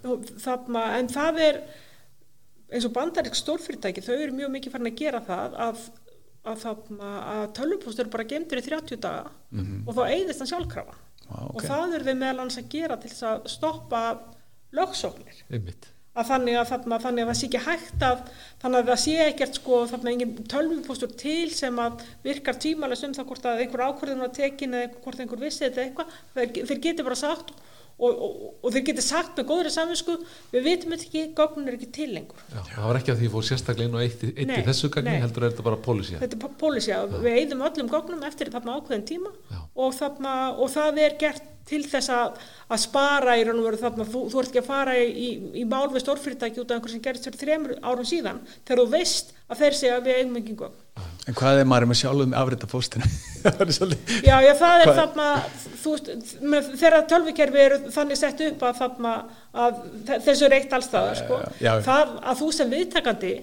[0.09, 1.59] Og þarna, en það er
[2.73, 5.83] eins og bandarík stórfyrirtæki þau eru mjög mikið farin að gera það að,
[6.51, 6.63] að,
[7.07, 9.29] að tölvupóst eru bara gemdur í 30 daga
[9.85, 10.97] og þá eyðist hann sjálfkrafa.
[11.27, 11.53] Vá, ok.
[11.59, 14.01] og það eru þau meðal hans að gera til þess að stoppa
[14.75, 15.45] lögsóknir.
[15.51, 18.25] Einmitt að þannig að, þarna, þannig að það sé ekki hægt að
[18.63, 23.15] þannig að það sé ekkert sko þarna engin tölvupóstur til sem að virkar tímalega um
[23.17, 26.19] það hvort að einhver ákvörðun var tekin eða hvort einhver vissi þetta eitthvað.
[26.35, 27.53] Þeir, þeir geti bara sagt
[27.97, 30.15] og, og, og þeir geti sagt með góðri samvinsku
[30.53, 32.43] við vitum þetta ekki, gögnun er ekki til lengur.
[32.53, 34.91] Já, það var ekki að því fór sérstaklega inn og eitt, eitt í Nei, þessu
[34.93, 35.23] gagni, nei.
[35.23, 38.77] heldur er þetta bara pólisía þetta er pólisí að við eigðum öllum gögnum eftir þarna
[38.77, 39.33] ákveðin tíma
[39.73, 42.37] og, þarna, og það er gert til þess að,
[42.71, 45.29] að spara í raun og veru þarna, þú, þú ert ekki að fara í, í,
[45.61, 48.87] í mál við stórfyrirtæki út af einhver sem gerist fyrir þremur árum síðan þegar þú
[48.95, 50.83] veist að þeir segja að við eigum ekki gögn.
[51.27, 55.27] En hvað er maður með sjálfum afrita það svolítið Já, já, það er þarna,
[55.83, 56.11] þú veist,
[56.81, 59.13] þegar tölvikerfi eru þannig sett upp að þarna,
[59.65, 61.39] að þe- þessu er eitt allstaðar, sko.
[61.61, 61.83] já, já.
[61.85, 63.33] Það að þú sem viðtakandi,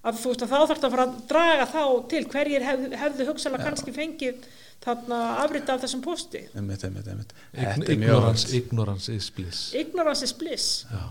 [0.00, 3.28] að þú veist að þá þarf að fara að draga þá til hverjir hef, hefðu
[3.30, 4.44] hugsalega kannski fengið
[4.84, 6.44] þarna afrita af þessum posti.
[6.56, 7.32] einmitt, einmitt, einmitt.
[7.52, 8.54] Mjög ignorance, áhugavert.
[8.64, 10.86] ignorance is bliss Ignorance is bliss.
[10.90, 11.02] já,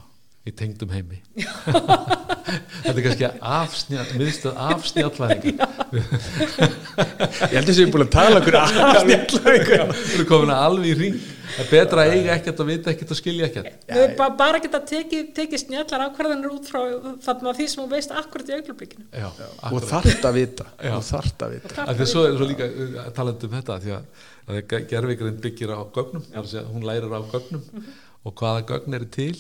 [0.50, 1.22] í tengdum heimi.
[2.50, 8.58] Þetta er kannski afsnjall miðstöð afsnjallvæðinga ég held að þessi er búin að tala okkur
[8.60, 11.20] aðsnjallæðingu við erum komin að alveg í ring
[11.50, 13.70] það er betra að eiga ekkert og vita ekkert og skilja ekkert.
[13.89, 16.80] Við erum bara, bara geta tekið, tekið snjallar ákvarðanir út frá
[17.26, 19.06] þarna því sem þú veist akkurat í augnablikinu.
[19.24, 19.30] já,
[19.70, 20.93] og þarft að vita Já.
[20.95, 21.76] og þarft að vita.
[21.86, 25.41] Af því að svo er svo líka uh, talandi um þetta því að, að gerfigrind
[25.45, 27.89] byggir á gögnum að hún lærir á gögnum
[28.28, 29.34] og hvaða gögn eru til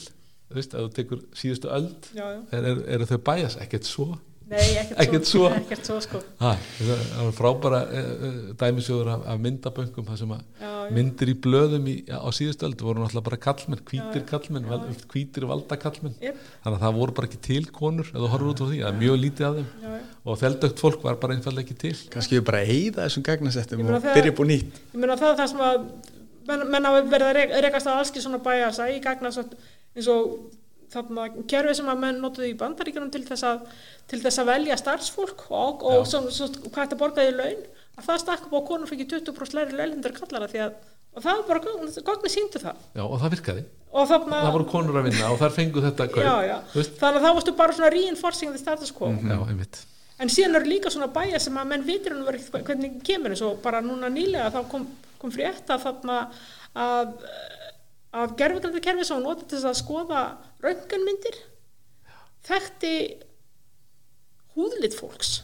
[0.49, 2.41] þú veist, ef þú tekur síðustu öld Já, já.
[2.57, 4.09] eru er, eru þau bæjas, ekkert svo
[4.49, 4.63] Nei,
[4.97, 5.43] ekkert, svo.
[5.45, 5.49] svo.
[5.61, 6.19] Ekkert svo, sko.
[6.39, 11.35] ha, það er frábæra uh, dæmisjóður af, af myndaböngum það sem að Já, myndir í
[11.43, 14.79] blöðum í, á síðustöld voru náttúrulega bara kallmenn, hvítir kallmenn val,
[15.13, 16.39] hvítir valda kallmenn Jep.
[16.63, 18.89] þannig að það voru bara ekki til konur eða þú horfur út frá því, það
[18.89, 20.03] er mjög lítið af þeim Já, já.
[20.33, 23.27] og þeldögt fólk var bara einfallega ekki til kannski við bara eyða þessum
[23.85, 25.77] meina og byrja á nýtt Ég meina það er það sem að
[26.49, 28.25] menn, menn hafa verið að rek- rekast á allski
[29.95, 30.37] eins og
[30.93, 33.65] þarna kerfi sem að menn notuðu í bandaríkjunum til þess að,
[34.09, 37.67] til þess að velja starfsfólk og, og svo, svo, hvað þetta borgaði laun
[37.99, 40.79] að það stakk upp á að konur fyrir 20% læri launendur kallara því að
[41.09, 41.75] og það var bara,
[42.05, 42.81] gogni síndu það.
[42.95, 46.07] Já, og það virkaði, og þarna, það voru konur að vinna og þar fengu þetta
[46.13, 46.57] já, já.
[46.75, 49.09] Þannig að það varstu bara svona reinforcing the status quo.
[49.17, 49.81] Já, einmitt.
[50.19, 53.79] En síðan eru líka svona bæja sem að menn verið hvernig kemur eins og bara
[53.83, 54.85] núna nýlega þá kom,
[55.19, 56.17] kom frétta þarna
[56.75, 57.13] að,
[58.15, 60.21] að gerfugrændakerfi sem var notað til að skoða
[60.63, 61.37] rönganmyndir
[62.47, 62.93] þekkti
[64.55, 65.35] húðlit fólks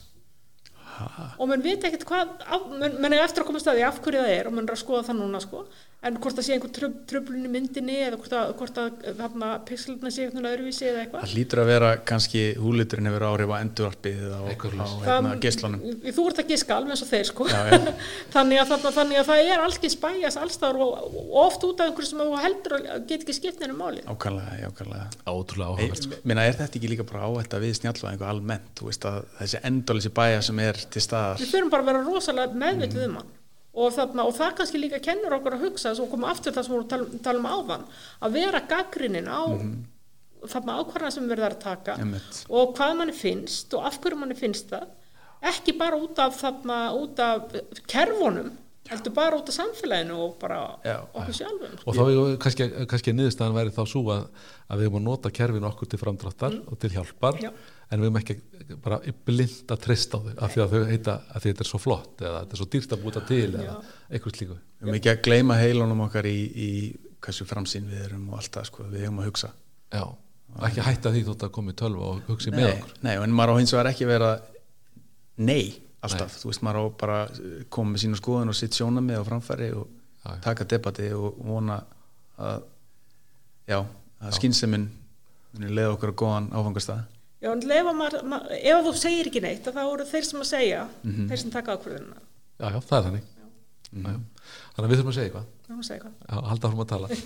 [1.38, 4.22] og menn veit ekkert hvað af, menn, menn er eftir að koma staði af hverju
[4.24, 5.66] það er og menn er að skoða það núna sko.
[6.06, 9.46] En hvort það sé einhver tröf, tröflun í myndinni eða hvort að, hvort að þarna
[9.66, 11.22] pixelna sé einhvern öðruvísi eða eitthvað.
[11.24, 15.80] Það hlýtur að vera kannski húliturinn hefur áhrif á endurvarpið á, á hérna, geislunum.
[15.82, 17.48] Það- þú ert að giska alveg eins og þeir sko.
[17.50, 17.80] Já, já.
[18.36, 20.94] þannig, að, þarna- þannig að það er allskyns bæjas allstaðar og,
[21.24, 24.04] og oft út af einhverju sem þú heldur að get ekki skipt nefnum máli.
[24.06, 26.20] Ákvæmlega, ákvæmlega ótrúlega sko.
[26.22, 29.64] minna, er þetta ekki líka bara áhætt að við snjallvæðingu almennt, þú veist að þessi
[29.72, 31.40] endalisi bæja sem er til staðar.
[31.40, 33.32] Við þurfum bara að vera rosalega meðvitið um hann.
[33.76, 36.74] Og, þarna, og það kannski líka kennur okkur að hugsa svo komum aftur það sem
[36.74, 37.82] við að tala, um áðan
[38.24, 39.42] að vera gaggrinin á
[40.48, 42.38] þarna ákvarðan sem við verðum að taka Einmitt.
[42.48, 44.86] og hvað manni finnst og af hverju manni finnst það.
[45.50, 47.52] Ekki bara út af þarna út af
[47.90, 48.54] kerfunum
[48.90, 51.00] heldur bara út af samfélaginu og bara Já.
[51.12, 51.78] okkur sjálfum.
[51.86, 54.28] Og þá er kannski, kannski niðurstaðan væri þá svo að,
[54.70, 57.40] að við erum að nota kerfin okkur til framdráttar og til hjálpar.
[57.42, 57.50] Já.
[57.90, 58.36] En við erum ekki
[58.82, 61.70] bara blind að treysta á þau af því að þau heita að því þetta er
[61.70, 63.74] svo flott eða þetta er svo dýrt að búta til eða
[64.10, 64.56] eitthvað slíku.
[64.80, 66.70] Við erum ekki að gleyma heilunum okkar í, í
[67.22, 69.52] hversu framsýn við erum og allt það sko, við erum að hugsa.
[69.94, 70.04] Já,
[70.66, 72.94] ekki hætta því þótt að komi tölva og hugsi með nei, okkur.
[73.06, 74.30] nei, en maður á hins vegar ekki vera
[75.46, 75.62] nei,
[76.06, 79.28] alltaf, þú veist maður á bara eh, koma með sína skoðun og sitt sjónamið á
[79.30, 79.86] framfæri og
[80.26, 80.40] Já, já.
[80.42, 81.76] taka debati og vona
[82.42, 82.64] að
[83.70, 83.78] já,
[84.18, 84.88] að skynnseminn
[85.56, 87.04] muni leiða okkur að góðan áfangastað
[87.46, 90.48] Já, en maður, maður, ef þú segir ekki neitt að það voru þeir sem að
[90.50, 92.22] segja þeir sem taka ákvörðunina.
[92.56, 93.28] Já, já, það er þannig.
[93.36, 93.46] Já.
[93.96, 94.16] Já.
[94.76, 95.50] Þannig að við þurfum að segja eitthvað.
[95.66, 97.20] Það má segja hvað Já, halda áfram að tala.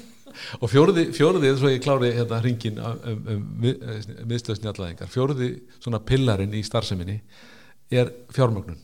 [0.61, 5.49] Og fjóruði, fjóruði svo ég klári hérna hringin um, um, um miðstöðsnjallæðingar fjóruði
[5.81, 7.17] svona pillarinn í starfseminni
[7.91, 8.79] er fjármögnun.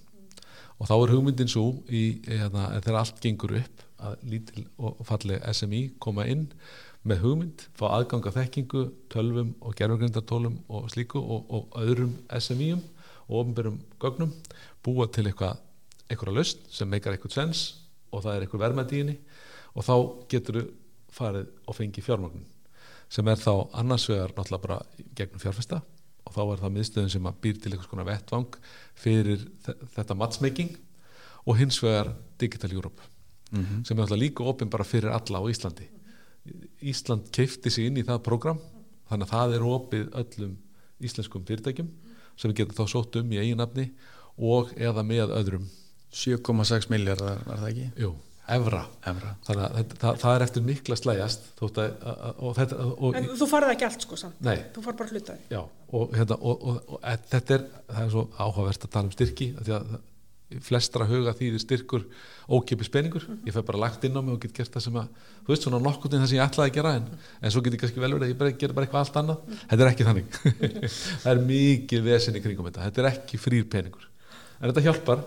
[0.76, 4.99] Og þá er hugmyndin svo í, hérna, að þegar allt gengur upp að lítil og
[5.09, 6.49] falleg SMI koma inn
[7.07, 8.83] með hugmynd, fá aðgang að þekkingu
[9.13, 12.83] tölvum og gerfugrindartólum og slíku og, og öðrum SMI-um
[13.29, 14.33] og ofnbyrjum gögnum
[14.87, 15.61] búa til eitthvað
[16.11, 17.63] eitthvað lausn sem meikar eitthvað sens
[18.15, 19.17] og það er eitthvað henni
[19.77, 19.95] og þá
[20.33, 20.67] getur þú
[21.17, 22.47] farið og fengið fjármögnun
[23.09, 24.79] sem er þá annars vegar náttúrulega bara
[25.19, 25.81] gegnum fjárfesta
[26.27, 28.57] og þá er það miðstöðun sem að býr til einhvers konar vettvang
[28.99, 30.73] fyrir þe- þetta matchmaking
[31.47, 33.03] og hins vegar Digital Europe
[33.87, 35.87] sem er náttúrulega líka opinn bara fyrir alla á Íslandi
[36.86, 38.61] Ísland keifti sig inn í það program
[39.11, 40.55] þannig að það er opið öllum
[41.07, 41.90] íslenskum fyrirtækjum
[42.36, 43.90] sem við getum þá sótt um í eiginnafni
[44.36, 45.66] og eða með öðrum
[46.16, 47.86] 7,6 miljardar var það ekki?
[48.05, 48.11] jú,
[48.57, 49.32] evra Evra.
[49.47, 51.94] þannig að þetta, það, það er eftir mikla slæjast þótt að,
[52.36, 54.59] og þetta og, En þú farið ekki allt sko samt Nei.
[54.74, 58.12] þú farið bara hlutaði já, og, hérna, og, og, og, og þetta er það er
[58.14, 59.97] svo áhugavert að tala um styrki af því að
[60.62, 62.05] flestra huga þýðir styrkur
[62.47, 65.09] ókipis peningur, ég fæ bara lagt inn á mig og get gert það sem að,
[65.42, 67.09] þú veist svona nokkurnið það sem ég ætlaði að gera en,
[67.42, 69.57] en svo get ég kannski vel verið að ég bara, gera bara eitthvað allt annað.
[69.64, 70.38] Þetta er ekki þannig.
[71.24, 72.86] Það er mikið vesen í kringum þetta.
[72.86, 74.07] Þetta er ekki frýr peningur.
[74.61, 75.26] En þetta hjálpar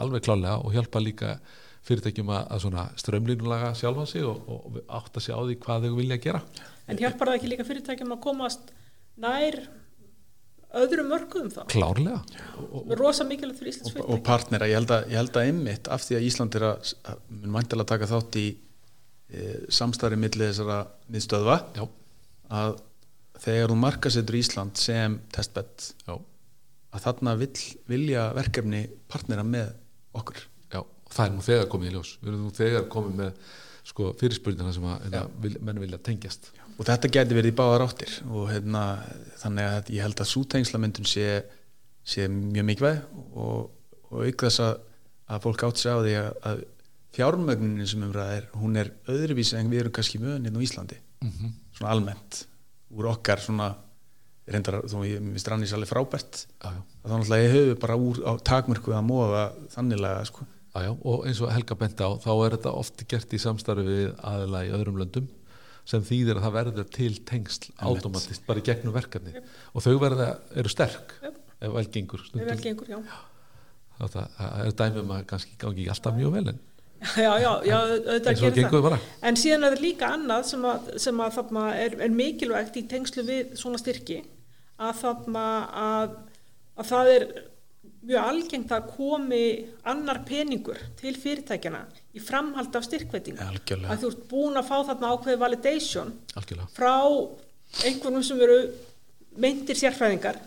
[0.00, 1.36] alveg klálega og hjálpar líka
[1.84, 5.98] fyrirtækjum að, að svona strömlínulaga sjálfa sig og, og átta sig á því hvað þau
[6.00, 6.40] vilja gera.
[6.88, 8.72] En hjálpar það ekki líka fyrirtækjum að komast
[9.20, 9.60] nær
[10.80, 11.60] öðrum mörkuðum þá.
[11.72, 12.20] Klárlega.
[12.64, 14.24] Og, rosa mikilvægt fyrir Íslands og, og fyrirtæki.
[14.28, 17.22] partnera, ég held að, ég held að einmitt af því að Ísland er að, að
[17.30, 19.48] mun mæntilega taka þátt í e,
[19.78, 20.78] samstarfi milli þessara
[21.14, 21.84] miðstöðva já,
[22.60, 22.76] að
[23.44, 29.74] þegar þú markasetur Ísland sem testbed já, að þarna vill, vilja verkefni partnera með
[30.14, 30.42] okkur.
[30.72, 32.16] Já, það er nú þegar komið í ljós.
[32.22, 33.46] Við erum nú þegar komið með
[33.84, 37.86] sko, fyrirspurnina sem að, hérna, vil, menn vilja tengjast og þetta geti verið í báðar
[37.86, 38.14] áttir.
[38.30, 38.84] Og hérna,
[39.42, 41.28] þannig að ég held að sútengslamyndun sé,
[42.06, 43.02] sé mjög mikilvæg
[43.34, 43.68] og,
[44.10, 44.78] og auk þess að,
[45.30, 46.64] að fólk átt sig á því að, að
[47.14, 50.98] fjármögnunin sem umræða er hún er öðruvísi en við erum kannski möðuninn á Íslandi.
[51.24, 52.44] Mm svona almennt.
[52.94, 53.72] Úr okkar svona
[54.46, 56.44] reyndar þó ég minnst rannís alveg frábært.
[56.60, 59.44] Já, að þá náttúrulega ég höfu bara úr á takmörku að móða
[59.74, 60.46] þanniglega sko.
[60.74, 64.08] Já, og eins og Helga bent á þá er þetta oft gert í samstarfi við
[64.26, 65.28] aðila í öðrum löndum
[65.88, 69.34] sem þýðir að það verður til tengsl automatist bara í gegnum verkefni
[69.72, 71.16] og þau verða, eru sterk
[71.92, 72.62] gengur Ef vel stundum.
[72.64, 73.00] gengur, já.
[73.98, 76.62] þá það, það er dæmum að kannski gangi ekki alltaf mjög vel en
[77.04, 78.54] Já, já, já, auðvitað gerir
[78.86, 78.98] bara.
[79.28, 81.34] En síðan er það líka annað sem að, sem að
[81.82, 84.22] er, er mikilvægt í tengslu við svona styrki
[84.80, 85.02] að
[85.84, 86.14] að,
[86.80, 87.26] að það er
[88.04, 89.44] mjög algengt að komi
[89.90, 91.84] annar peningur til fyrirtækjana
[92.14, 93.46] í framhald af styrkveitinga.
[93.48, 96.94] Að þú ert búin að fá þarna ákveði validation algjörlega, frá
[97.84, 98.58] einhvernum sem eru
[99.40, 100.38] meintir sérfræðingar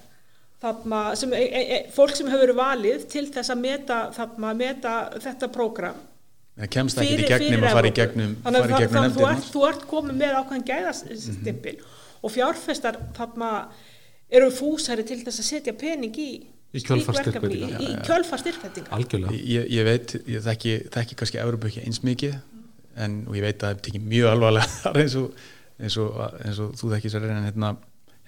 [0.61, 4.53] þarna, sem, e, e, e, fólk sem hefur verið valið til þess að meta, þarna,
[4.57, 5.99] meta þetta prógram
[6.57, 9.65] það kemst ekki í gegnum að fara í gegnum þannig að gegnum þú, ert, þú
[9.67, 11.75] ert komið með ákveðin gæðastimpil
[12.17, 13.51] og fjárfestar þarna
[14.27, 16.31] eru fúsari til þess að setja pening í
[16.75, 17.79] Í slík kjölfar verkefni, styrkveitinga.
[17.79, 18.91] í, í kjölfar styrkveitinga.
[18.97, 19.35] Algjörlega.
[19.39, 22.35] Ég, ég veit, ég þekki, þekki kannski Európa ekki eins mikið
[23.03, 25.45] en og ég veit að það tekið mjög alvarlega eins og,
[25.79, 27.71] eins og, eins og þú þekkir sér en hérna,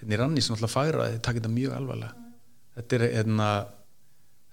[0.00, 2.26] hérna í ranni sem alltaf færa þið takir þetta mjög alvarlega.
[2.78, 3.50] Þetta er hérna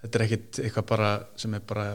[0.02, 1.10] þetta er ekkit eitthvað bara
[1.40, 1.88] sem er bara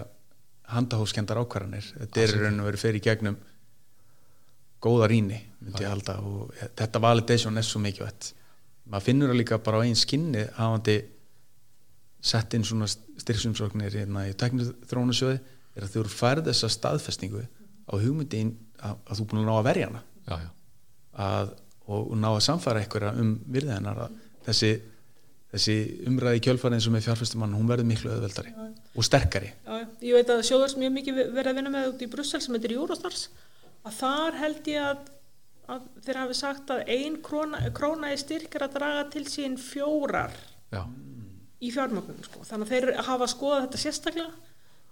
[0.74, 1.90] handahóskendar ákvarðanir.
[2.02, 3.38] Þetta er í raun og verið fyrir gegnum
[4.84, 8.34] góða rýni myndi ég halda og þetta validation er svo mikilvægt.
[8.90, 10.98] Maður finnur það líka bara á einn skinni hafandi
[12.24, 15.40] sett inn svona styrksumsóknir hérna í teknið þróunasjóði
[15.74, 19.48] er að þú eru færð þessa staðfestingu á hugmyndin að, að þú er búin að
[19.50, 20.02] ná að verja hana.
[20.24, 20.50] Já, já,
[21.26, 21.54] að,
[21.84, 24.18] og, og ná að samfæra einhverja um virði hennar að
[24.48, 24.72] þessi,
[25.54, 25.78] þessi
[26.12, 29.52] umræði kjölfæri eins og með fjárfæstumann hún verður miklu öðveldari og sterkari.
[29.66, 29.88] Já, já.
[30.08, 32.78] ég veit að sjóðars mjög mikið verið að vinna með út í Brussel sem heitir
[32.78, 33.28] Eurostars
[33.84, 35.04] að þar held ég að,
[35.76, 40.36] að þeir hafi sagt að ein króna, króna er að draga til sín fjórar
[40.72, 40.86] já,
[41.64, 42.44] í fjármagnum sko.
[42.48, 44.32] þannig að þeir hafa skoðað þetta sérstaklega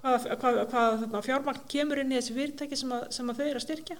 [0.01, 3.45] hvað, hvað, hvað þarna, fjármagn kemur inn í þessi fyrirtæki sem að, sem að þau
[3.47, 3.99] eru að styrkja.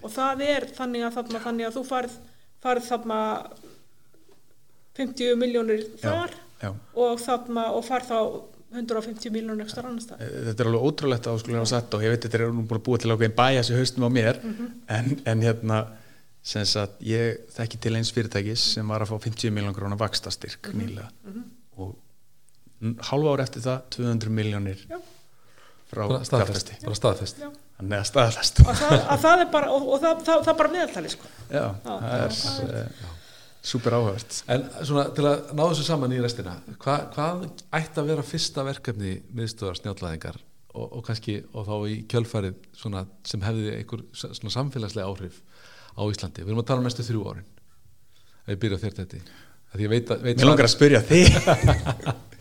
[0.00, 2.18] Og það er þannig að, þarna, þannig að þú farið,
[2.64, 3.20] farið þarna
[4.96, 6.70] 50 miljónir þar já.
[6.72, 8.20] og þarna og farið þá
[8.76, 12.12] 150 miljónir ekstra annars það þetta er alveg ótrúlegt að skulle hafa sett og ég
[12.12, 15.12] veit þetta er nú búin að búa til ákveðin bæja sér haustum á mér en,
[15.22, 15.78] en hérna
[17.06, 21.08] ég þekki til eins fyrirtækis sem var að fá 50 miljón krónar vakstastyrk nýlega.
[21.82, 21.94] Og
[23.10, 24.98] hálfa ár eftir það 200 miljónir Já.
[25.90, 27.42] frá bara staðfest, fjárfesti bara staðfest.
[27.42, 27.50] Já.
[27.78, 30.58] þannig að staðfest að það, að það er bara og, og það, það, það er
[30.62, 31.30] bara meðaltali sko.
[31.50, 32.36] já, það er
[32.80, 33.14] uh,
[33.66, 37.46] super áhugavert En svona til að ná þessu saman í restina hva, hvað
[37.80, 40.38] ætti að vera fyrsta verkefni miðstöðar snjállaðingar
[40.76, 44.04] og, og kannski og þá í kjölfarið svona, sem hefði einhver
[44.52, 45.40] samfélagslega áhrif
[45.96, 47.48] á Íslandi við erum að tala um næstu þrjú árin
[48.46, 49.34] ég byrja á þér þetta að
[49.74, 51.26] að, Mér langar að spyrja þig.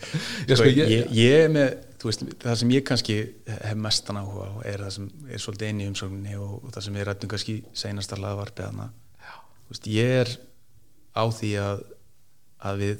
[0.06, 1.70] Sko, sko, ég, ég- ég er með
[2.06, 3.16] veist, það sem ég kannski
[3.50, 6.86] hef mestan áhuga á er það sem er svolítið inn í umsókninni og, og það
[6.86, 8.86] sem ég rættum kannski seinasta laðvarpið hana
[9.66, 10.30] Þú veist, ég er
[11.18, 11.82] á því að,
[12.70, 13.00] að við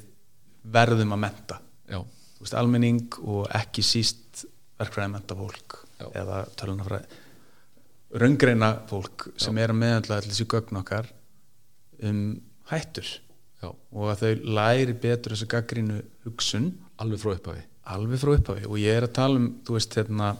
[0.74, 1.60] verðum að menta
[1.94, 2.00] já,
[2.40, 4.42] veist, almenning og ekki síst
[4.80, 6.08] verkfræði menta fólk Já.
[6.24, 7.22] eða tölunafræði
[8.24, 11.12] raungreina fólk sem er að meðandla allir þessi gögn okkar
[12.02, 12.20] um
[12.72, 13.06] hættur
[13.66, 16.70] já, og að þau læri betur þessu gaggrínu hugsun.
[17.02, 17.64] Alveg frá upphafi.
[17.92, 18.66] Alveg frá upphafi.
[18.70, 20.30] Og ég er að tala um þú veist hérna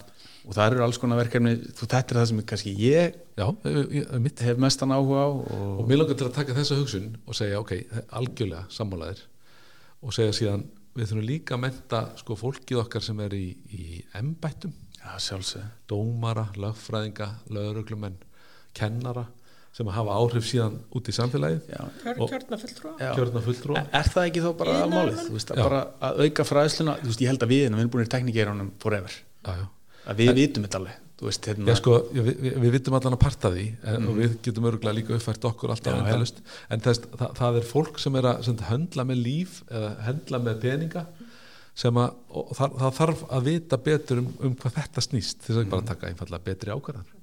[0.46, 1.56] og það eru alls konar verkefni.
[1.74, 3.46] Þú er það sem kannski ég já,
[3.90, 4.10] ég-
[4.46, 7.60] hef mestan áhuga á og og mér langar til að taka þessa hugsun og segja
[7.60, 7.72] ok,
[8.14, 9.20] algjörlega sammálaðir.
[10.02, 10.64] Og segja síðan
[10.96, 15.18] við þurfum líka að menta sko fólkið okkar sem er í, í embættum, já,
[15.88, 18.16] dómara, lögfræðinga lögreglumenn,
[18.72, 19.26] kennara
[19.76, 21.66] sem hafa áhrif síðan út í samfélagið.
[21.68, 21.80] Já.
[22.02, 22.58] Kjör, Og- kjörna
[23.92, 24.76] Er, það ekki þá bara
[25.20, 27.90] þú veist að bara að auka fræðsluna þú veist ég held að við við erum
[27.92, 29.18] búin í teknikerunum forever.
[29.44, 29.66] Já, já.
[30.06, 32.96] að við vitum þetta alveg þú veist hérna Já, sko, já, við, við, við vitum
[32.98, 37.06] allan að parta því en, og við getum örgulega líka uppfært okkur alltaf en þess,
[37.16, 41.06] það, það er fólk sem er að höndla með líf eða höndla með peninga
[41.76, 42.20] sem að,
[42.58, 46.10] það, það þarf að vita betur um, um hvað þetta snýst þess að bara taka
[46.12, 47.15] einfallega betri ákvarðan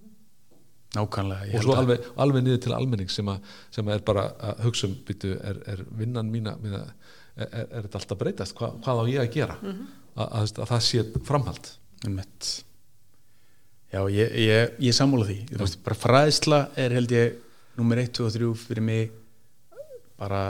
[0.93, 4.65] nákvæmlega ég og svo alveg, alveg niður til almenning sem, að, sem er bara að
[4.67, 8.73] hugsa um býtu, er, er vinnan mína, mína er, er, er þetta alltaf breytast, Hva,
[8.83, 9.57] hvað á ég að gera?
[10.13, 11.71] Að, að, að það sé framhald.
[12.03, 12.51] Einmitt.
[13.93, 15.39] Já, ég, ég, ég sammála því.
[15.51, 17.35] Þú veist, bara fræðsla er held ég
[17.77, 19.11] nummer 1, 2 og 3 fyrir mig
[20.19, 20.41] bara,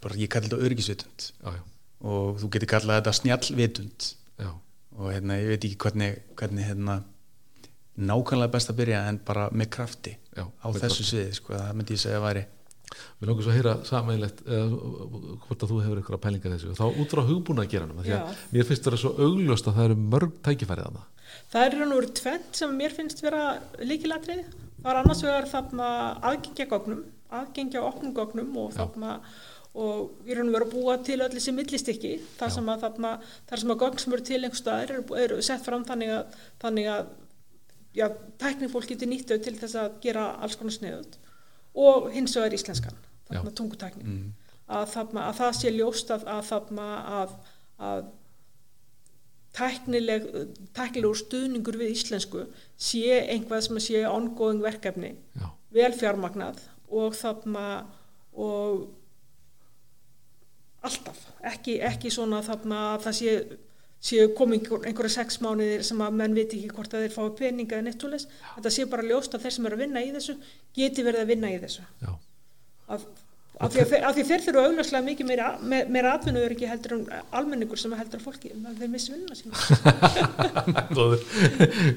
[0.00, 1.62] bara ég kalli þetta örgisvitund já, já,
[2.04, 4.08] og þú getur kallað þetta snjallvitund.
[4.40, 4.50] Já,
[4.96, 7.00] og hérna, ég veit ekki hvernig, hvernig hérna,
[8.08, 11.76] nákvæmlega best að byrja en bara með krafti já á með þessu sviði, sko, það
[11.78, 12.46] myndi ég segja að væri
[13.20, 14.40] Mér langar svo að heyra samæðilegt
[15.44, 16.72] hvort að þú hefur eitthvað pælingar þessu.
[16.74, 18.40] Þá út frá hugbúna að gera hana því að Já.
[18.50, 21.04] mér finnst það svo augljóst að það eru mörg tækifærið hana
[21.50, 23.44] Það er og veru tvent sem mér finnst vera
[23.82, 24.42] líkilatrið.
[24.80, 25.88] Það er annars vegar þarna
[26.30, 27.00] aðgengja gögnum,
[27.40, 29.16] aðgengja opnum gögnum og þarna
[29.80, 33.10] og við erum verið að búa til öll þessi millistykki þar sem að þarna,
[33.50, 36.40] þar sem að gögn sem eru til einhver staðar eru, eru sett fram þannig að,
[36.64, 37.12] þannig að
[37.96, 38.06] já,
[38.40, 41.18] tæknifólk getur nýtt þau til þess að gera alls konar sniðut
[41.80, 42.96] og hins vegar íslenskan,
[43.28, 44.16] þarna tungutækni.
[44.70, 46.88] Að, þarna, að það sé ljóst að, að þarna
[47.20, 47.36] að,
[47.90, 48.02] að
[49.58, 50.26] tæknileg,
[50.76, 52.44] tæknilegur stuðningur við íslensku
[52.78, 55.16] sé einhvað sem sé ongoing verkefni.
[55.38, 57.64] Já, vel fjármagnað og þarna
[58.34, 58.86] og
[60.86, 61.18] alltaf,
[61.50, 63.34] ekki, ekki svona þarna að það sé,
[64.00, 67.30] sé komið einhver, einhverja sex mánuðir sem að menn viti ekki hvort að þeir fái
[67.42, 70.12] peninga eða neitt svoleiðis, þetta sé bara ljóst að þeir sem eru að vinna í
[70.14, 70.36] þessu
[70.78, 71.84] geti verið að vinna í þessu.
[72.90, 73.04] Að,
[73.60, 77.02] að, því, að, þeir- þurfa augljóslega mikið meira, me- meira atvinnuður ekki heldur en
[77.42, 79.52] almenningur sem heldur fólki þeir missi sína.
[80.96, 81.26] Góður,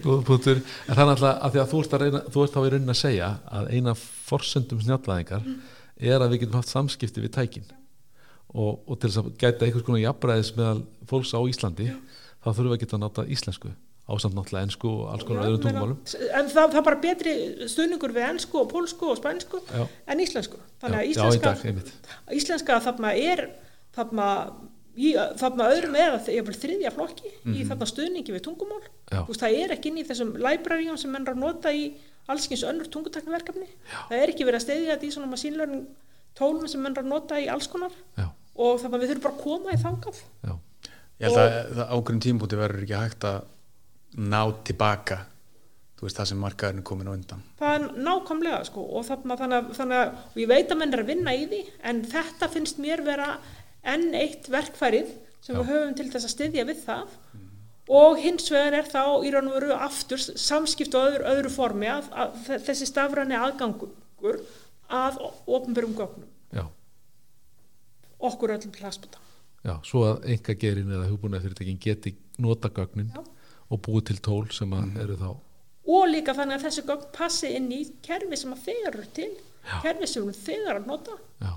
[0.03, 0.59] góður punktur.
[0.89, 2.73] En það er alltaf að því að þú ert, að reyna, þú ert þá í
[2.75, 3.29] raunin að segja
[3.61, 5.47] að eina forsendum snjallvæðingar
[6.03, 7.71] er að við getum haft samskipti við tækin
[8.53, 11.89] og, og til þess að gæta einhvers konar jafnræðis meðal fólks á Íslandi
[12.43, 13.71] þá þurfum við að geta náta íslensku
[14.03, 15.99] ásamt náttúrulega ensku og alls konar öðrum tungumálum.
[16.35, 17.33] en það, það er bara betri
[17.71, 19.85] stuðningur við ennsku og pólsku og spænsku Já.
[20.11, 20.59] en íslensku.
[20.83, 23.43] Þannig að já, já, íslenska, dag, íslenska þarna er
[23.95, 24.27] þarna,
[24.99, 28.81] í, þarna öðrum eða þriðja flokki í þarna stuðningi við tungumál.
[28.83, 29.15] Mhm.
[29.15, 29.21] Já.
[29.29, 31.93] Veist, það er ekki inn í þessum libraríum sem menn er að nota í
[32.27, 33.65] allskins önnur tungutaknaverkefni
[34.09, 35.87] það er ekki verið að steyðja þetta í svona masínlörning
[36.39, 37.91] tólum sem menn er að nota í alls konar.
[38.19, 40.23] Já, og þannig að við þurfum bara að koma í þangað.
[40.43, 40.53] Já,
[41.19, 43.43] Ég held að það ákveðin tímpúti verður ekki hægt að
[44.33, 45.19] ná tilbaka
[46.03, 47.43] þú veist það sem markaðurinn er komin á undan.
[47.59, 51.03] Það er nákvæmlega sko og þannig, að, þannig að og ég veit að menn er
[51.03, 53.29] að vinna í því en þetta finnst mér vera
[53.93, 57.15] enn eitt verkfærið sem við höfum til þess að styðja við það.
[57.93, 61.89] Og hins vegar er þá í raun og veru aftur samskipt á öðru, öðru formi
[61.91, 62.37] að, að
[62.67, 64.37] þessi stafræni aðgangur
[64.91, 66.29] að ofnbörum gögnum.
[66.51, 66.63] Já,
[68.29, 69.21] okkur öllum til hagsbúta
[69.63, 73.23] já svo að enga gerin eða hugbúnaði fyrirtækin geti nota gögnin Já.
[73.69, 75.29] og búið til tól sem að eru þá
[75.93, 79.31] og líka þannig að þessi gögn passi inn í kerfi sem að þegar eru til
[79.63, 79.77] Já.
[79.85, 81.53] kerfi sem við þegar að nota já,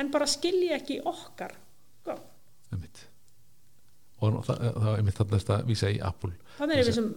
[0.00, 1.54] en bara skilji ekki okkar
[2.06, 2.26] gögn.
[2.72, 3.02] Einmitt.
[4.20, 6.32] Og það, er einmitt þarna eftir að vísa í Apple.
[6.58, 7.08] Þannig er við sem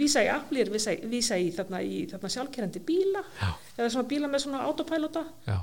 [0.00, 3.50] vísa í applir, vísa, vísa í þarna, í þarna sjálfkerrandi bíla Já.
[3.76, 5.24] eða svona bíla með svona autopilota.
[5.46, 5.58] Já,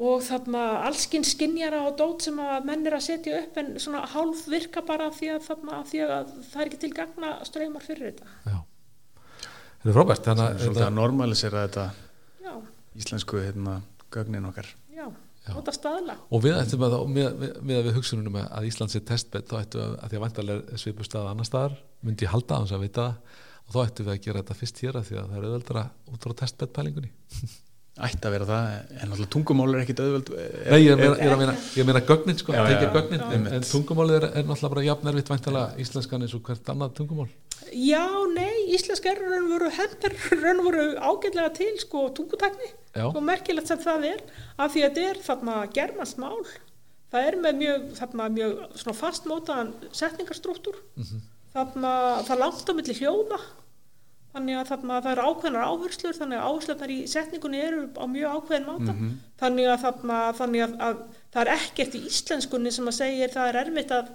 [0.00, 4.04] og þarna allskinn skinjara og dót sem að menn er að setja upp en svona
[4.14, 7.32] hálf virka bara af því að, þarna, af því að það er ekki til gagna
[7.48, 8.30] ströymar fyrir þetta.
[8.46, 8.56] já.
[9.82, 11.84] Þetta er frábært þannig að Svolítið að normalisera þetta
[12.42, 12.52] Já,
[13.02, 13.76] íslensku hérna,
[14.14, 14.68] gögnin okkar.
[14.94, 15.06] Já,
[15.50, 16.14] nota staðla.
[16.30, 19.50] og við ættum að, með, með, með að við hugsunum að, að Ísland sé testbett
[19.50, 21.74] þá ættum við að, að því að vantarlega svipu stað annar staðar
[22.06, 23.40] myndi ég halda hans að vita það.
[23.62, 25.84] Og þá ættum við að gera þetta fyrst hér að því að það er auðveldra
[26.12, 27.10] út frá testbett pælingunni
[27.92, 31.28] ætti að vera það, en náttúrulega tungumál er ekkit auðvöld Nei, ég er meina, ég
[31.28, 33.20] er meina, ég meina gögnin sko, Já, já, gögnin.
[33.20, 33.32] já.
[33.36, 36.94] en, en tungumálið er, er náttúrulega bara jafn erfitt væntalega íslenskan eins og hvert annað
[36.96, 37.28] tungumál.
[37.76, 42.72] Já, nei, íslenska er raun og veru hendur raun og veru ágætlega til sko tungutakni,
[42.96, 44.24] svo merkilegt sem það er
[44.56, 46.40] af því að þetta er þarna germans mál
[47.12, 50.80] það er með mjög, þarna, mjög svona fastmótaðan setningarstrúttur
[51.52, 51.92] þarna
[52.24, 53.38] það langt á milli hljóða
[54.32, 58.36] þannig að þarna, það eru ákveðnar áherslur þannig að áherslunar í setningunni eru á mjög
[58.38, 58.94] ákveðin máta.
[59.42, 61.00] Þannig að, þarna, þannig að, að
[61.34, 64.12] það er ekkert í íslenskunni sem að segja það er erfitt að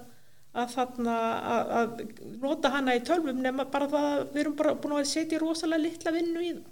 [0.57, 1.15] að, þarna,
[1.53, 1.99] að, að
[2.41, 5.83] nota hana í tölvum nema bara það að við erum bara búin að setja rosalega
[5.83, 6.63] litla vinnu í það.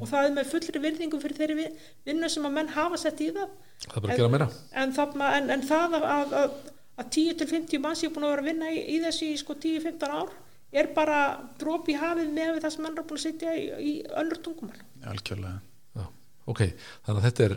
[0.00, 1.74] Og það er með fullri virðingu fyrir þeirri vi-
[2.08, 3.50] vinnu sem að menn hafa sett í það.
[3.84, 4.46] Það er bara að gera meira.
[4.84, 6.56] en, þarna, en, en það að, að, að,
[7.04, 10.16] að 10-50 manns ég búin að vera að vinna í, í þessu í sko 10-15
[10.22, 10.32] ár
[10.74, 11.20] er bara
[11.60, 14.80] dróp í hafið með það sem menn er búin að setja í, í önnur tungumál.
[15.12, 15.60] Algjörlega.
[15.94, 16.04] Já,
[16.50, 16.64] ok,
[17.06, 17.56] þannig að þetta er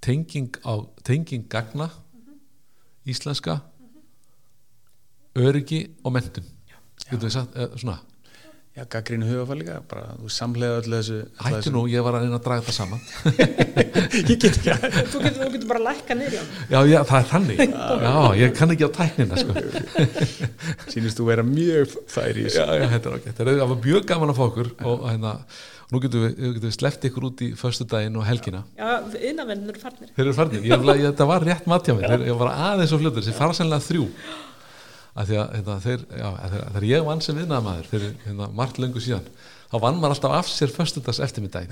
[0.00, 0.74] tenging á
[1.04, 1.90] tenging gagna
[3.08, 3.58] íslenska
[5.40, 6.46] öryggi og mentun
[7.06, 7.98] getur við sagt, eða, svona
[8.80, 12.16] já, gaggrínu hugafall líka, bara þú samlega öllu þessu öllu hættu þessu- nú, ég var
[12.16, 13.00] að reyna að draga þetta saman.
[14.20, 17.28] Ég get ekki að þú getur, þú getur bara lækka niður já, já, það er
[17.30, 17.60] þannig.
[18.04, 19.52] Já, ég kann ekki á tæknina sko.
[20.92, 22.80] sínist þú vera mjög færi í já, þessu.
[22.80, 25.34] Já, þetta er ok, þetta er það var mjög gaman að fá okkur og hérna,
[25.90, 28.64] nú getum við, getum við sleppt ykkur út í föstu daginn og helgina.
[28.78, 28.90] Já,
[29.30, 30.12] innanvennir eru farnir.
[30.16, 31.84] Þeir eru farnir, ég, ég, þetta var rétt mér.
[31.86, 34.08] Þeir, ég var aðeins og fljótur, þeir fara sennilega þrjú
[35.16, 39.26] Hérna, að þegar ég vann sem viðnað maður fyrir hérna, margt lengur síðan
[39.70, 41.66] þá vann maður alltaf af sér förstundas eftir mig dæg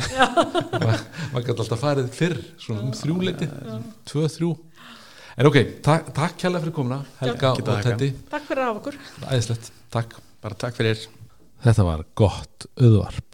[1.32, 3.47] maður gæti alltaf farið fyrr svona um þrjúleiti,
[4.11, 4.51] tvö, þrjú.
[5.39, 8.99] En ok, tak, takk kjælega fyrir komuna Helga og Tetti Takk fyrir af okkur.
[9.28, 10.18] Æðislegt, takk.
[10.43, 11.07] Bara takk fyrir.
[11.62, 13.30] Þetta var gott auðvarp.